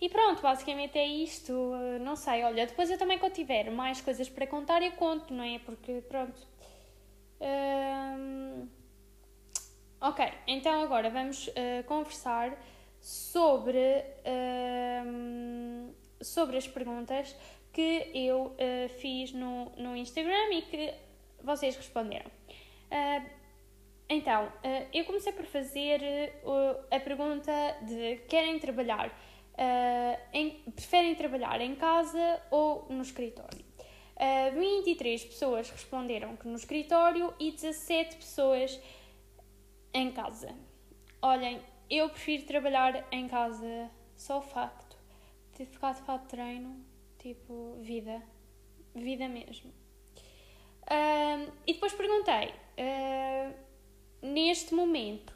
E 0.01 0.09
pronto, 0.09 0.41
basicamente 0.43 0.99
é 0.99 1.07
isto. 1.07 1.53
Não 2.01 2.15
sei, 2.15 2.45
olha, 2.45 2.67
depois 2.67 2.91
eu 2.91 2.99
também 2.99 3.19
quando 3.19 3.33
tiver 3.33 3.71
mais 3.71 4.01
coisas 4.01 4.29
para 4.29 4.47
contar 4.47 4.83
eu 4.83 4.93
conto, 4.93 5.33
não 5.35 5.45
é? 5.45 5.59
Porque 5.59 6.03
pronto. 6.09 6.47
Hum... 7.41 8.69
Ok, 10.01 10.25
então 10.47 10.81
agora 10.81 11.11
vamos 11.11 11.49
uh, 11.49 11.83
conversar 11.87 12.57
sobre, 13.01 14.05
uh, 14.25 15.95
sobre 16.23 16.57
as 16.57 16.69
perguntas 16.69 17.35
que 17.73 18.09
eu 18.15 18.47
uh, 18.47 18.89
fiz 19.01 19.33
no, 19.33 19.73
no 19.77 19.97
Instagram 19.97 20.53
e 20.53 20.63
que 20.63 20.95
vocês 21.43 21.77
responderam. 21.77 22.31
Uh, 22.93 23.38
então, 24.09 24.47
uh, 24.47 24.87
eu 24.93 25.05
comecei 25.05 25.33
por 25.33 25.45
fazer 25.45 26.01
uh, 26.43 26.85
a 26.91 26.99
pergunta 26.99 27.53
de 27.83 28.17
querem 28.27 28.59
trabalhar, 28.59 29.13
em, 30.33 30.51
preferem 30.71 31.15
trabalhar 31.15 31.61
em 31.61 31.75
casa 31.75 32.41
ou 32.51 32.87
no 32.89 33.03
escritório? 33.03 33.67
23 34.55 35.25
pessoas 35.25 35.71
responderam 35.71 36.37
que 36.37 36.47
no 36.47 36.57
escritório 36.57 37.35
e 37.39 37.53
17 37.53 38.17
pessoas 38.17 38.81
em 39.93 40.11
casa. 40.13 40.55
Olhem, 41.21 41.61
eu 41.91 42.09
prefiro 42.09 42.45
trabalhar 42.45 43.07
em 43.13 43.29
casa, 43.29 43.91
só 44.17 44.39
o 44.39 44.43
facto 44.43 44.97
de 45.57 45.67
ficar 45.67 45.95
de 45.95 46.03
fato 46.03 46.29
treino, 46.29 46.85
tipo, 47.19 47.77
vida, 47.81 48.23
vida 48.95 49.29
mesmo. 49.29 49.73
E 51.67 51.73
depois 51.75 51.93
perguntei, 51.93 52.55
neste 54.23 54.75
momento, 54.75 55.33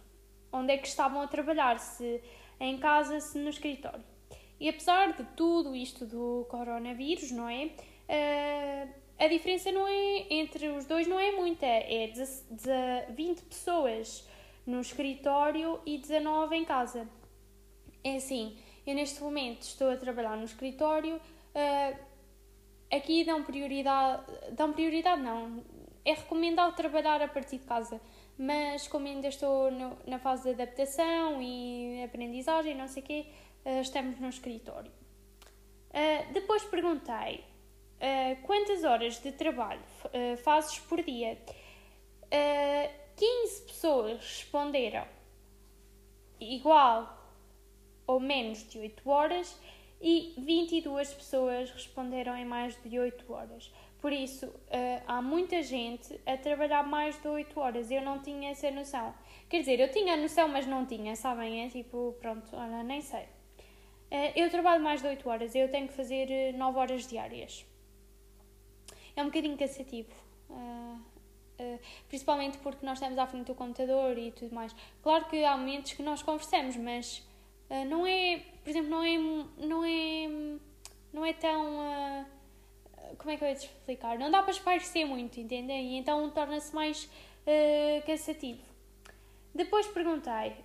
onde 0.52 0.72
é 0.72 0.78
que 0.78 0.86
estavam 0.86 1.22
a 1.22 1.26
trabalhar, 1.26 1.78
se 1.78 2.22
em 2.60 2.78
casa, 2.78 3.20
se 3.20 3.38
no 3.38 3.50
escritório. 3.50 4.04
E 4.60 4.68
apesar 4.68 5.12
de 5.12 5.24
tudo 5.36 5.74
isto 5.74 6.06
do 6.06 6.46
coronavírus, 6.48 7.32
não 7.32 7.48
é? 7.48 7.66
Uh, 7.66 8.88
a 9.18 9.28
diferença 9.28 9.72
não 9.72 9.86
é 9.86 10.26
entre 10.30 10.68
os 10.68 10.84
dois 10.84 11.06
não 11.06 11.18
é 11.18 11.32
muita, 11.32 11.66
é 11.66 12.08
de, 12.08 12.24
de 12.50 13.12
20 13.14 13.42
pessoas 13.42 14.28
no 14.66 14.80
escritório 14.80 15.80
e 15.84 15.98
19 15.98 16.56
em 16.56 16.64
casa. 16.64 17.08
É 18.04 18.16
assim, 18.16 18.56
eu 18.86 18.94
neste 18.94 19.20
momento 19.22 19.62
estou 19.62 19.90
a 19.90 19.96
trabalhar 19.96 20.36
no 20.36 20.44
escritório, 20.44 21.16
uh, 21.16 21.98
aqui 22.92 23.24
dão 23.24 23.42
prioridade, 23.42 24.24
dão 24.52 24.72
prioridade 24.72 25.22
não, 25.22 25.62
é 26.04 26.14
recomendado 26.14 26.74
trabalhar 26.74 27.22
a 27.22 27.28
partir 27.28 27.58
de 27.58 27.64
casa, 27.64 28.00
mas 28.38 28.88
como 28.88 29.06
ainda 29.06 29.28
estou 29.28 29.70
no, 29.70 29.96
na 30.06 30.18
fase 30.18 30.44
de 30.44 30.50
adaptação 30.62 31.40
e 31.40 32.02
aprendizagem, 32.04 32.74
não 32.74 32.88
sei 32.88 33.02
o 33.02 33.06
quê, 33.06 33.26
uh, 33.64 33.80
estamos 33.80 34.18
no 34.18 34.28
escritório. 34.28 34.90
Uh, 35.90 36.32
depois 36.32 36.64
perguntei 36.64 37.44
uh, 37.98 38.42
quantas 38.42 38.84
horas 38.84 39.20
de 39.20 39.32
trabalho 39.32 39.82
fazes 40.42 40.78
por 40.80 41.02
dia. 41.02 41.38
15 43.14 43.62
pessoas 43.66 44.18
responderam 44.20 45.06
igual 46.40 47.22
ou 48.06 48.18
menos 48.18 48.68
de 48.68 48.78
8 48.78 49.08
horas 49.08 49.58
e 50.00 50.34
22 50.38 51.14
pessoas 51.14 51.70
responderam 51.70 52.36
em 52.36 52.44
mais 52.44 52.76
de 52.82 52.98
8 52.98 53.32
horas. 53.32 53.70
Por 54.02 54.12
isso, 54.12 54.46
uh, 54.46 55.02
há 55.06 55.22
muita 55.22 55.62
gente 55.62 56.20
a 56.26 56.36
trabalhar 56.36 56.82
mais 56.82 57.22
de 57.22 57.28
8 57.28 57.60
horas. 57.60 57.88
Eu 57.88 58.02
não 58.02 58.18
tinha 58.18 58.50
essa 58.50 58.68
noção. 58.68 59.14
Quer 59.48 59.60
dizer, 59.60 59.78
eu 59.78 59.92
tinha 59.92 60.16
noção, 60.16 60.48
mas 60.48 60.66
não 60.66 60.84
tinha, 60.84 61.14
sabem? 61.14 61.64
É 61.64 61.68
tipo, 61.68 62.16
pronto, 62.20 62.48
olha, 62.52 62.82
nem 62.82 63.00
sei. 63.00 63.22
Uh, 63.22 64.32
eu 64.34 64.50
trabalho 64.50 64.82
mais 64.82 65.00
de 65.00 65.06
8 65.06 65.28
horas, 65.28 65.54
eu 65.54 65.70
tenho 65.70 65.86
que 65.86 65.94
fazer 65.94 66.52
9 66.54 66.76
eh, 66.76 66.80
horas 66.80 67.06
diárias. 67.06 67.64
É 69.14 69.22
um 69.22 69.26
bocadinho 69.26 69.56
cansativo. 69.56 70.10
Uh, 70.50 71.00
principalmente 72.08 72.58
porque 72.58 72.84
nós 72.84 72.98
estamos 72.98 73.16
à 73.16 73.26
frente 73.28 73.46
do 73.46 73.54
computador 73.54 74.18
e 74.18 74.32
tudo 74.32 74.52
mais. 74.52 74.74
Claro 75.00 75.26
que 75.26 75.44
há 75.44 75.56
momentos 75.56 75.92
que 75.92 76.02
nós 76.02 76.24
conversamos, 76.24 76.76
mas 76.76 77.24
não 77.88 78.04
é, 78.04 78.42
por 78.64 78.70
exemplo, 78.70 78.90
não 78.90 79.04
é, 79.04 79.16
não 79.64 79.84
é, 79.84 80.58
não 81.12 81.24
é 81.24 81.32
tão. 81.32 82.31
Uh, 83.22 83.24
como 83.24 83.30
é 83.30 83.36
que 83.36 83.44
eu 83.44 83.48
ia 83.48 83.54
te 83.54 83.66
explicar? 83.66 84.18
Não 84.18 84.30
dá 84.30 84.42
para 84.42 84.50
esparecer 84.50 85.06
muito, 85.06 85.38
entendem? 85.38 85.94
E 85.94 85.98
então 85.98 86.28
torna-se 86.30 86.74
mais 86.74 87.04
uh, 87.04 88.06
cansativo. 88.06 88.62
Depois 89.54 89.86
perguntei: 89.86 90.56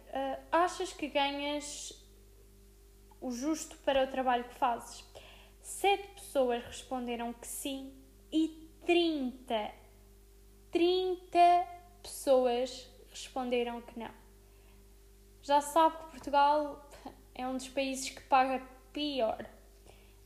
achas 0.52 0.94
que 0.94 1.08
ganhas 1.08 1.92
o 3.22 3.32
justo 3.32 3.76
para 3.78 4.04
o 4.04 4.08
trabalho 4.08 4.46
que 4.46 4.56
fazes? 4.56 5.04
Sete 5.62 6.08
pessoas 6.14 6.64
responderam 6.64 7.34
que 7.34 7.46
sim 7.46 7.94
e 8.32 8.70
30, 8.86 9.72
30 10.72 11.68
pessoas 12.02 12.90
responderam 13.10 13.82
que 13.82 14.00
não. 14.00 14.12
Já 15.42 15.60
sabe 15.60 15.98
que 15.98 16.12
Portugal 16.12 16.90
é 17.36 17.46
um 17.46 17.58
dos 17.58 17.68
países 17.68 18.10
que 18.10 18.22
paga 18.24 18.66
pior. 18.94 19.46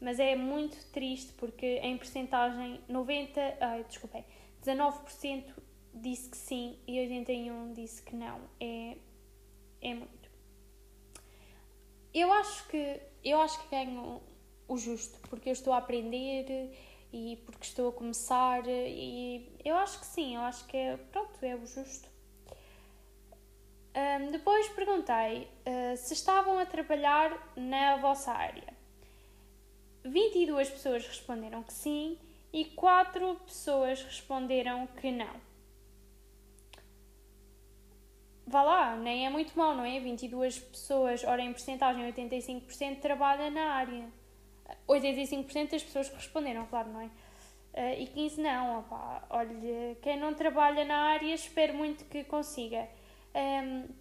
Mas 0.02 0.20
é 0.20 0.36
muito 0.36 0.76
triste 0.92 1.32
porque 1.34 1.78
em 1.84 1.96
percentagem 1.98 2.82
90, 2.90 3.58
ai, 3.62 3.84
desculpem, 3.84 4.26
19% 4.66 5.54
disse 5.94 6.30
que 6.30 6.38
sim 6.38 6.80
e 6.88 7.00
81 7.00 7.74
disse 7.74 8.02
que 8.02 8.16
não. 8.16 8.42
É 8.60 8.98
é 9.82 9.94
muito. 9.94 10.30
Eu 12.14 12.32
acho 12.32 12.68
que 12.68 13.02
eu 13.24 13.42
acho 13.42 13.62
que 13.64 13.70
ganho 13.70 14.22
o 14.68 14.78
justo 14.78 15.20
porque 15.30 15.50
eu 15.50 15.54
estou 15.54 15.74
a 15.74 15.78
aprender 15.78 16.72
e 17.12 17.38
porque 17.46 17.66
estou 17.66 17.90
a 17.90 17.92
começar 17.92 18.64
e 18.68 19.52
eu 19.66 19.76
acho 19.78 20.00
que 20.00 20.06
sim, 20.06 20.36
eu 20.36 20.42
acho 20.42 20.66
que 20.68 20.78
é, 20.78 20.98
pronto, 20.98 21.44
é 21.44 21.56
o 21.56 21.66
justo. 21.66 22.10
Um, 23.94 24.32
depois 24.32 24.70
perguntei 24.70 25.50
uh, 25.66 25.98
se 25.98 26.14
estavam 26.14 26.58
a 26.58 26.66
trabalhar 26.66 27.52
na 27.58 27.98
vossa 27.98 28.32
área. 28.32 28.81
22 30.04 30.70
pessoas 30.70 31.06
responderam 31.06 31.64
que 31.64 31.74
sim 31.74 32.18
e 32.52 32.66
4 32.66 33.36
pessoas 33.46 34.02
responderam 34.04 34.88
que 34.88 35.12
não. 35.12 35.52
Vá 38.46 38.64
lá, 38.64 38.96
nem 38.98 39.26
é 39.26 39.30
muito 39.30 39.58
mal, 39.58 39.76
não 39.76 39.86
é? 39.86 40.00
22 40.00 40.60
pessoas, 40.60 41.24
ora 41.24 41.42
em 41.42 41.52
porcentagem 41.52 42.12
85% 42.12 43.00
trabalha 43.00 43.50
na 43.50 43.76
área. 43.76 44.12
85% 44.88 45.72
das 45.72 45.84
pessoas 45.84 46.10
que 46.10 46.16
responderam, 46.16 46.66
claro, 46.66 46.90
não 46.90 47.02
é? 47.02 47.06
Uh, 47.74 48.02
e 48.02 48.08
15 48.08 48.42
não, 48.42 48.80
opa, 48.80 49.26
olha, 49.30 49.96
quem 50.02 50.20
não 50.20 50.34
trabalha 50.34 50.84
na 50.84 50.98
área 51.12 51.34
espero 51.34 51.74
muito 51.74 52.04
que 52.06 52.26
consiga. 52.26 52.90
Um, 53.34 53.84
uh, 53.84 53.96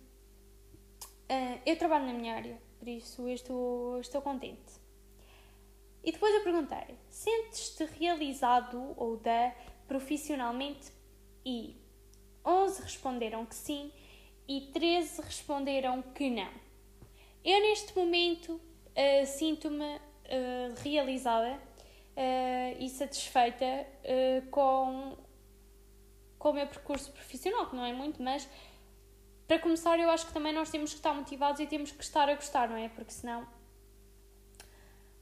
ah, 1.29 1.59
eu 1.65 1.77
trabalho 1.79 2.07
na 2.07 2.13
minha 2.13 2.35
área, 2.35 2.59
por 2.81 2.89
isso 2.89 3.23
eu 3.23 3.35
estou, 3.35 4.01
estou 4.01 4.21
contente. 4.21 4.80
E 6.03 6.13
depois 6.13 6.35
eu 6.35 6.43
perguntei: 6.43 6.99
sentes-te 7.09 7.85
realizado 7.99 8.95
ou 8.97 9.17
da 9.17 9.53
profissionalmente? 9.87 10.93
E 11.45 11.77
11 12.45 12.83
responderam 12.83 13.47
que 13.47 13.55
sim 13.55 13.93
e 14.49 14.63
13 14.73 15.23
responderam 15.23 16.03
que 16.03 16.29
não. 16.29 16.51
Eu, 17.45 17.61
neste 17.61 17.97
momento, 17.97 18.53
uh, 18.53 19.27
sinto-me 19.27 19.97
uh, 19.97 20.75
realizada 20.83 21.55
uh, 21.55 22.77
e 22.79 22.89
satisfeita 22.89 23.87
com, 24.51 25.17
com 26.39 26.51
o 26.51 26.53
meu 26.53 26.67
percurso 26.67 27.13
profissional, 27.13 27.71
que 27.71 27.77
não 27.77 27.85
é 27.85 27.93
muito, 27.93 28.23
mas 28.23 28.49
para 29.47 29.59
começar, 29.59 29.99
eu 29.99 30.11
acho 30.11 30.27
que 30.27 30.33
também 30.33 30.53
nós 30.53 30.71
temos 30.71 30.91
que 30.91 30.97
estar 30.99 31.13
motivados 31.13 31.61
e 31.61 31.67
temos 31.67 31.91
que 31.91 32.03
estar 32.03 32.29
a 32.29 32.35
gostar, 32.35 32.69
não 32.69 32.77
é? 32.77 32.89
Porque 32.89 33.11
senão. 33.11 33.47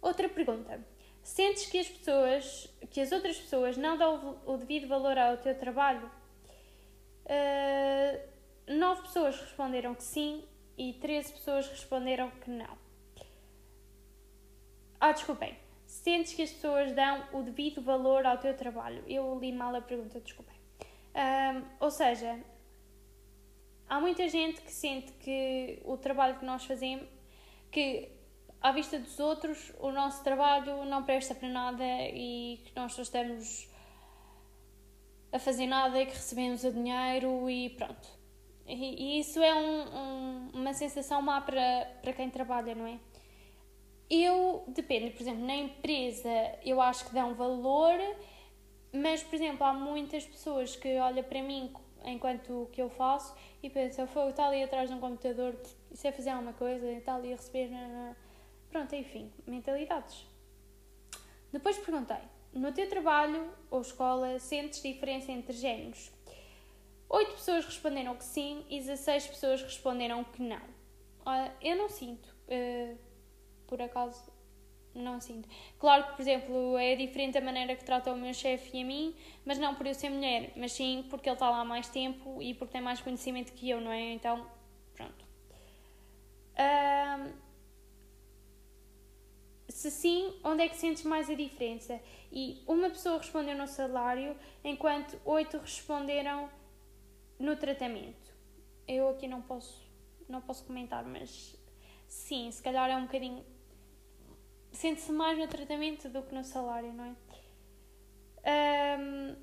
Outra 0.01 0.29
pergunta. 0.29 0.81
Sentes 1.23 1.67
que 1.67 1.79
as 1.79 1.89
pessoas, 1.89 2.69
que 2.91 3.01
as 3.01 3.13
outras 3.13 3.39
pessoas 3.39 3.77
não 3.77 3.97
dão 3.97 4.41
o 4.47 4.57
devido 4.57 4.89
valor 4.89 5.19
ao 5.19 5.37
teu 5.37 5.55
trabalho? 5.55 6.11
Uh, 7.27 8.19
nove 8.79 9.03
pessoas 9.03 9.39
responderam 9.39 9.95
que 9.95 10.03
sim 10.03 10.43
e 10.77 10.95
13 10.95 11.33
pessoas 11.33 11.69
responderam 11.69 12.31
que 12.31 12.51
não. 12.51 12.79
Ah, 15.01 15.13
desculpem. 15.13 15.57
Sentes 15.85 16.35
que 16.35 16.43
as 16.43 16.51
pessoas 16.51 16.93
dão 16.93 17.25
o 17.33 17.43
devido 17.43 17.81
valor 17.83 18.27
ao 18.27 18.39
teu 18.39 18.55
trabalho? 18.57 19.03
Eu 19.07 19.39
li 19.39 19.53
mal 19.53 19.75
a 19.75 19.81
pergunta, 19.81 20.21
desculpem. 20.21 20.57
Ou 21.81 21.91
seja, 21.91 22.39
há 23.89 24.01
muita 24.01 24.29
gente 24.29 24.61
que 24.61 24.73
sente 24.73 25.13
que 25.15 25.81
o 25.85 25.97
trabalho 25.97 26.39
que 26.39 26.45
nós 26.45 26.65
fazemos, 26.65 27.07
que 27.71 28.18
à 28.61 28.73
vista 28.73 28.99
dos 28.99 29.19
outros, 29.21 29.73
o 29.79 29.91
nosso 29.91 30.23
trabalho 30.25 30.85
não 30.85 31.03
presta 31.05 31.35
para 31.35 31.49
nada 31.49 31.85
e 31.85 32.61
que 32.65 32.73
nós 32.75 32.93
só 32.93 33.03
estamos 33.03 33.69
a 35.33 35.39
fazer 35.39 35.67
nada 35.67 36.01
e 36.01 36.07
que 36.07 36.13
recebemos 36.13 36.65
o 36.65 36.73
dinheiro 36.73 37.49
e 37.49 37.71
pronto. 37.71 38.09
E, 38.67 39.17
e 39.17 39.21
isso 39.21 39.41
é 39.41 39.55
um, 39.55 39.97
um, 39.97 40.51
uma 40.55 40.75
sensação 40.75 41.23
má 41.23 41.41
para, 41.41 41.87
para 42.03 42.13
quem 42.13 42.29
trabalha, 42.29 42.75
não 42.75 42.87
é? 42.87 42.99
Eu, 44.11 44.65
depende, 44.69 45.11
por 45.11 45.23
exemplo, 45.23 45.45
na 45.45 45.55
empresa 45.55 46.31
eu 46.65 46.81
acho 46.81 47.07
que 47.07 47.15
dão 47.15 47.35
valor, 47.35 47.99
mas, 48.93 49.23
por 49.23 49.35
exemplo, 49.35 49.65
há 49.67 49.73
muitas 49.73 50.25
pessoas 50.27 50.75
que 50.75 50.99
olham 50.99 51.23
para 51.25 51.43
mim 51.43 51.73
enquanto 52.05 52.63
o 52.63 52.67
que 52.67 52.81
eu 52.81 52.89
faço 52.89 53.35
e 53.63 53.69
pensa, 53.69 54.07
foi 54.07 54.31
está 54.31 54.47
ali 54.47 54.63
atrás 54.63 54.89
de 54.89 54.97
um 54.97 55.01
computador, 55.01 55.55
isso 55.91 56.07
é 56.07 56.13
fazer 56.13 56.31
alguma 56.31 56.53
coisa, 56.55 56.91
está 56.91 57.17
ali 57.17 57.33
a 57.33 57.37
receber. 57.37 57.71
Pronto, 58.71 58.95
enfim, 58.95 59.33
mentalidades. 59.47 60.27
Depois 61.53 61.79
perguntei: 61.79 62.21
no 62.53 62.73
teu 62.73 62.89
trabalho 62.89 63.51
ou 63.71 63.81
escola 63.81 64.39
sentes 64.39 64.83
diferença 64.83 65.33
entre 65.33 65.55
géneros? 65.55 66.11
8 67.09 67.33
pessoas 67.33 67.65
responderam 67.65 68.15
que 68.17 68.25
sim 68.25 68.65
e 68.69 68.79
16 68.81 69.29
pessoas 69.29 69.63
responderam 69.63 70.25
que 70.25 70.43
não. 70.43 70.61
Eu 71.61 71.77
não 71.77 71.89
sinto, 71.89 72.27
uh, 72.49 72.99
por 73.67 73.81
acaso, 73.81 74.31
não 74.95 75.21
sinto. 75.21 75.49
Claro 75.79 76.05
que, 76.07 76.13
por 76.13 76.23
exemplo, 76.23 76.79
é 76.79 76.97
diferente 76.97 77.39
a 77.39 77.41
maneira 77.41 77.77
que 77.77 77.85
trata 77.85 78.13
o 78.13 78.17
meu 78.17 78.33
chefe 78.35 78.79
e 78.79 78.83
a 78.83 78.85
mim, 78.85 79.15
mas 79.45 79.59
não 79.59 79.75
por 79.75 79.87
eu 79.87 79.95
ser 79.95 80.11
mulher, 80.11 80.53
mas 80.57 80.73
sim 80.73 81.07
porque 81.09 81.29
ele 81.29 81.35
está 81.35 81.49
lá 81.49 81.61
há 81.61 81.65
mais 81.65 81.89
tempo 81.89 82.43
e 82.43 82.55
porque 82.55 82.73
tem 82.73 82.83
mais 82.83 83.01
conhecimento 83.01 83.53
que 83.53 83.69
eu, 83.69 83.81
não 83.81 83.93
é? 83.93 84.13
Então, 84.13 84.47
pronto. 84.95 85.25
Uh, 86.55 87.33
se 89.79 89.93
sim, 89.93 90.35
onde 90.43 90.65
é 90.65 90.69
que 90.69 90.77
sentes 90.77 91.05
mais 91.05 91.31
a 91.31 91.35
diferença? 91.35 92.01
E 92.33 92.65
uma 92.67 92.91
pessoa 92.91 93.19
respondeu 93.19 93.57
no 93.57 93.69
salário, 93.69 94.37
enquanto 94.65 95.17
oito 95.25 95.57
responderam 95.57 96.51
no 97.39 97.55
tratamento. 97.55 98.35
Eu 98.89 99.09
aqui 99.09 99.29
não 99.29 99.41
posso, 99.41 99.89
não 100.29 100.41
posso 100.41 100.65
comentar, 100.65 101.05
mas 101.05 101.57
sim, 102.09 102.51
se 102.51 102.61
calhar 102.61 102.91
é 102.91 102.97
um 102.97 103.03
bocadinho. 103.03 103.47
Sente-se 104.73 105.13
mais 105.13 105.39
no 105.39 105.47
tratamento 105.47 106.09
do 106.09 106.25
que 106.25 106.35
no 106.35 106.43
salário, 106.43 106.93
não 106.93 107.05
é? 107.05 108.99
Um, 108.99 109.37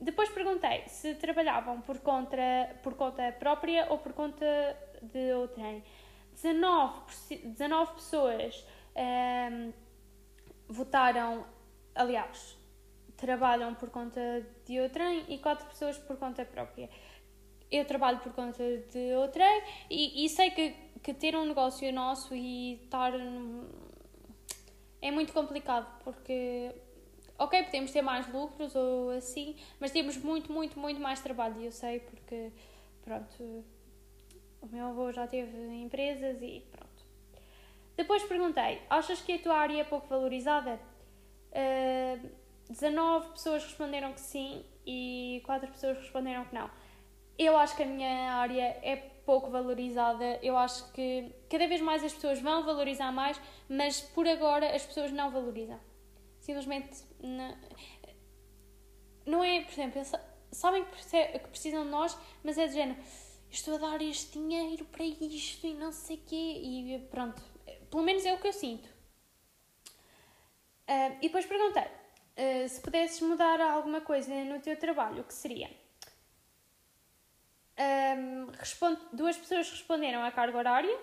depois 0.00 0.28
perguntei 0.30 0.88
se 0.88 1.14
trabalhavam 1.14 1.80
por 1.82 2.00
conta, 2.00 2.36
por 2.82 2.94
conta 2.94 3.30
própria 3.38 3.86
ou 3.90 3.98
por 3.98 4.12
conta 4.12 4.44
de 5.00 5.32
outrem. 5.34 5.84
19, 6.32 7.04
19 7.44 7.92
pessoas 7.92 8.66
um, 8.96 9.72
votaram, 10.68 11.46
aliás, 11.94 12.56
trabalham 13.16 13.74
por 13.74 13.90
conta 13.90 14.46
de 14.66 14.80
outrem 14.80 15.24
e 15.28 15.38
4 15.38 15.66
pessoas 15.66 15.98
por 15.98 16.16
conta 16.16 16.44
própria. 16.44 16.88
Eu 17.70 17.84
trabalho 17.84 18.18
por 18.20 18.32
conta 18.32 18.62
de 18.62 19.14
outrem 19.14 19.62
e, 19.88 20.24
e 20.24 20.28
sei 20.28 20.50
que, 20.50 20.74
que 21.02 21.14
ter 21.14 21.34
um 21.36 21.46
negócio 21.46 21.90
nosso 21.92 22.34
e 22.34 22.74
estar. 22.84 23.12
é 25.00 25.10
muito 25.10 25.32
complicado 25.32 25.86
porque 26.04 26.74
ok, 27.38 27.62
podemos 27.64 27.90
ter 27.90 28.02
mais 28.02 28.30
lucros 28.32 28.74
ou 28.74 29.10
assim, 29.10 29.56
mas 29.80 29.90
temos 29.90 30.16
muito, 30.16 30.52
muito, 30.52 30.78
muito 30.78 31.00
mais 31.00 31.20
trabalho. 31.20 31.60
E 31.60 31.66
eu 31.66 31.72
sei 31.72 32.00
porque, 32.00 32.52
pronto, 33.02 33.64
o 34.60 34.66
meu 34.66 34.86
avô 34.86 35.10
já 35.12 35.26
teve 35.26 35.56
empresas 35.74 36.40
e 36.40 36.64
pronto. 36.70 36.91
Depois 37.96 38.22
perguntei: 38.24 38.82
achas 38.88 39.20
que 39.20 39.32
a 39.32 39.38
tua 39.38 39.56
área 39.56 39.80
é 39.80 39.84
pouco 39.84 40.06
valorizada? 40.08 40.80
Uh, 41.50 42.30
19 42.70 43.32
pessoas 43.32 43.64
responderam 43.64 44.12
que 44.12 44.20
sim 44.20 44.64
e 44.86 45.42
4 45.44 45.68
pessoas 45.68 45.98
responderam 45.98 46.44
que 46.44 46.54
não. 46.54 46.70
Eu 47.38 47.56
acho 47.56 47.76
que 47.76 47.82
a 47.82 47.86
minha 47.86 48.34
área 48.34 48.78
é 48.82 48.96
pouco 49.24 49.50
valorizada. 49.50 50.38
Eu 50.42 50.56
acho 50.56 50.90
que 50.92 51.32
cada 51.50 51.66
vez 51.66 51.80
mais 51.80 52.02
as 52.04 52.12
pessoas 52.12 52.40
vão 52.40 52.64
valorizar 52.64 53.12
mais, 53.12 53.40
mas 53.68 54.00
por 54.00 54.26
agora 54.26 54.74
as 54.74 54.84
pessoas 54.84 55.12
não 55.12 55.30
valorizam. 55.30 55.80
Simplesmente 56.40 57.04
não, 57.20 57.56
não 59.26 59.44
é, 59.44 59.62
por 59.62 59.72
exemplo, 59.72 60.02
sabem 60.50 60.84
que 60.84 61.48
precisam 61.48 61.84
de 61.84 61.90
nós, 61.90 62.16
mas 62.42 62.58
é 62.58 62.66
de 62.66 62.74
género, 62.74 62.98
estou 63.50 63.74
a 63.74 63.78
dar 63.78 64.02
este 64.02 64.38
dinheiro 64.38 64.84
para 64.86 65.04
isto 65.04 65.66
e 65.66 65.74
não 65.74 65.92
sei 65.92 66.16
o 66.16 66.20
quê, 66.26 66.60
e 66.62 66.98
pronto, 67.10 67.42
pelo 67.92 68.02
menos 68.02 68.24
é 68.24 68.32
o 68.32 68.38
que 68.38 68.48
eu 68.48 68.52
sinto. 68.54 68.88
Uh, 70.88 71.12
e 71.20 71.28
depois 71.28 71.44
perguntei 71.44 71.84
uh, 71.84 72.68
se 72.68 72.80
pudesses 72.80 73.20
mudar 73.20 73.60
alguma 73.60 74.00
coisa 74.00 74.34
no 74.44 74.58
teu 74.60 74.76
trabalho, 74.78 75.20
o 75.20 75.24
que 75.24 75.34
seria? 75.34 75.70
Um, 77.78 78.46
responde, 78.58 79.00
duas 79.12 79.36
pessoas 79.36 79.70
responderam 79.70 80.22
a 80.24 80.32
carga 80.32 80.56
horária. 80.56 80.98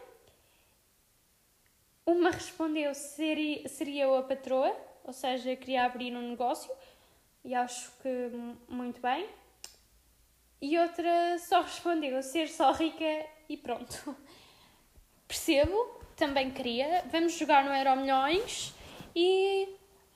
Uma 2.07 2.31
respondeu 2.31 2.95
seria, 2.95 3.69
seria 3.69 4.03
eu 4.05 4.15
a 4.15 4.23
patroa, 4.23 4.75
ou 5.03 5.13
seja, 5.13 5.55
queria 5.55 5.85
abrir 5.85 6.15
um 6.15 6.29
negócio, 6.29 6.71
e 7.43 7.53
acho 7.53 7.91
que 8.01 8.31
muito 8.67 8.99
bem. 8.99 9.29
E 10.59 10.77
outra 10.79 11.37
só 11.37 11.61
respondeu 11.61 12.21
ser 12.23 12.49
só 12.49 12.71
rica 12.71 13.27
e 13.47 13.55
pronto. 13.55 14.15
Percebo, 15.27 15.98
também 16.19 16.51
queria. 16.51 17.05
Vamos 17.09 17.33
jogar 17.33 17.63
no 17.63 17.73
Euro 17.73 18.01
Milhões 18.01 18.75
e 19.15 19.69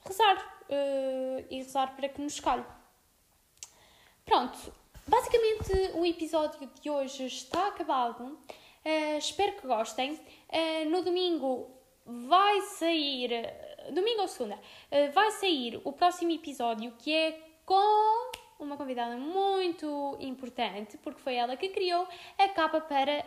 rezar. 0.04 0.36
Uh, 0.64 1.44
e 1.50 1.56
rezar 1.56 1.96
para 1.96 2.08
que 2.10 2.20
nos 2.20 2.34
escolhe. 2.34 2.64
Pronto, 4.24 4.58
basicamente 5.06 5.72
o 5.94 6.04
episódio 6.04 6.70
de 6.80 6.90
hoje 6.90 7.24
está 7.26 7.68
acabado. 7.68 8.22
Uh, 8.22 9.18
espero 9.18 9.52
que 9.54 9.66
gostem. 9.66 10.12
Uh, 10.12 10.90
no 10.90 11.02
domingo 11.02 11.70
vai 12.04 12.60
sair. 12.60 13.30
Domingo 13.92 14.22
ou 14.22 14.28
segunda? 14.28 14.58
vai 15.12 15.30
sair 15.32 15.80
o 15.84 15.92
próximo 15.92 16.32
episódio 16.32 16.92
que 16.98 17.14
é 17.14 17.38
com 17.66 18.32
uma 18.58 18.78
convidada 18.78 19.16
muito 19.16 20.16
importante, 20.20 20.96
porque 20.98 21.20
foi 21.20 21.34
ela 21.34 21.54
que 21.54 21.68
criou 21.68 22.08
a 22.38 22.48
capa 22.48 22.80
para 22.80 23.22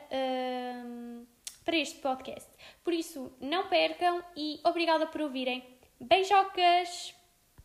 para 1.67 1.75
este 1.75 1.99
podcast. 1.99 2.49
Por 2.81 2.93
isso, 2.93 3.29
não 3.41 3.67
percam 3.67 4.23
e 4.37 4.61
obrigada 4.63 5.05
por 5.05 5.19
ouvirem. 5.19 5.61
Beijocas! 5.99 7.16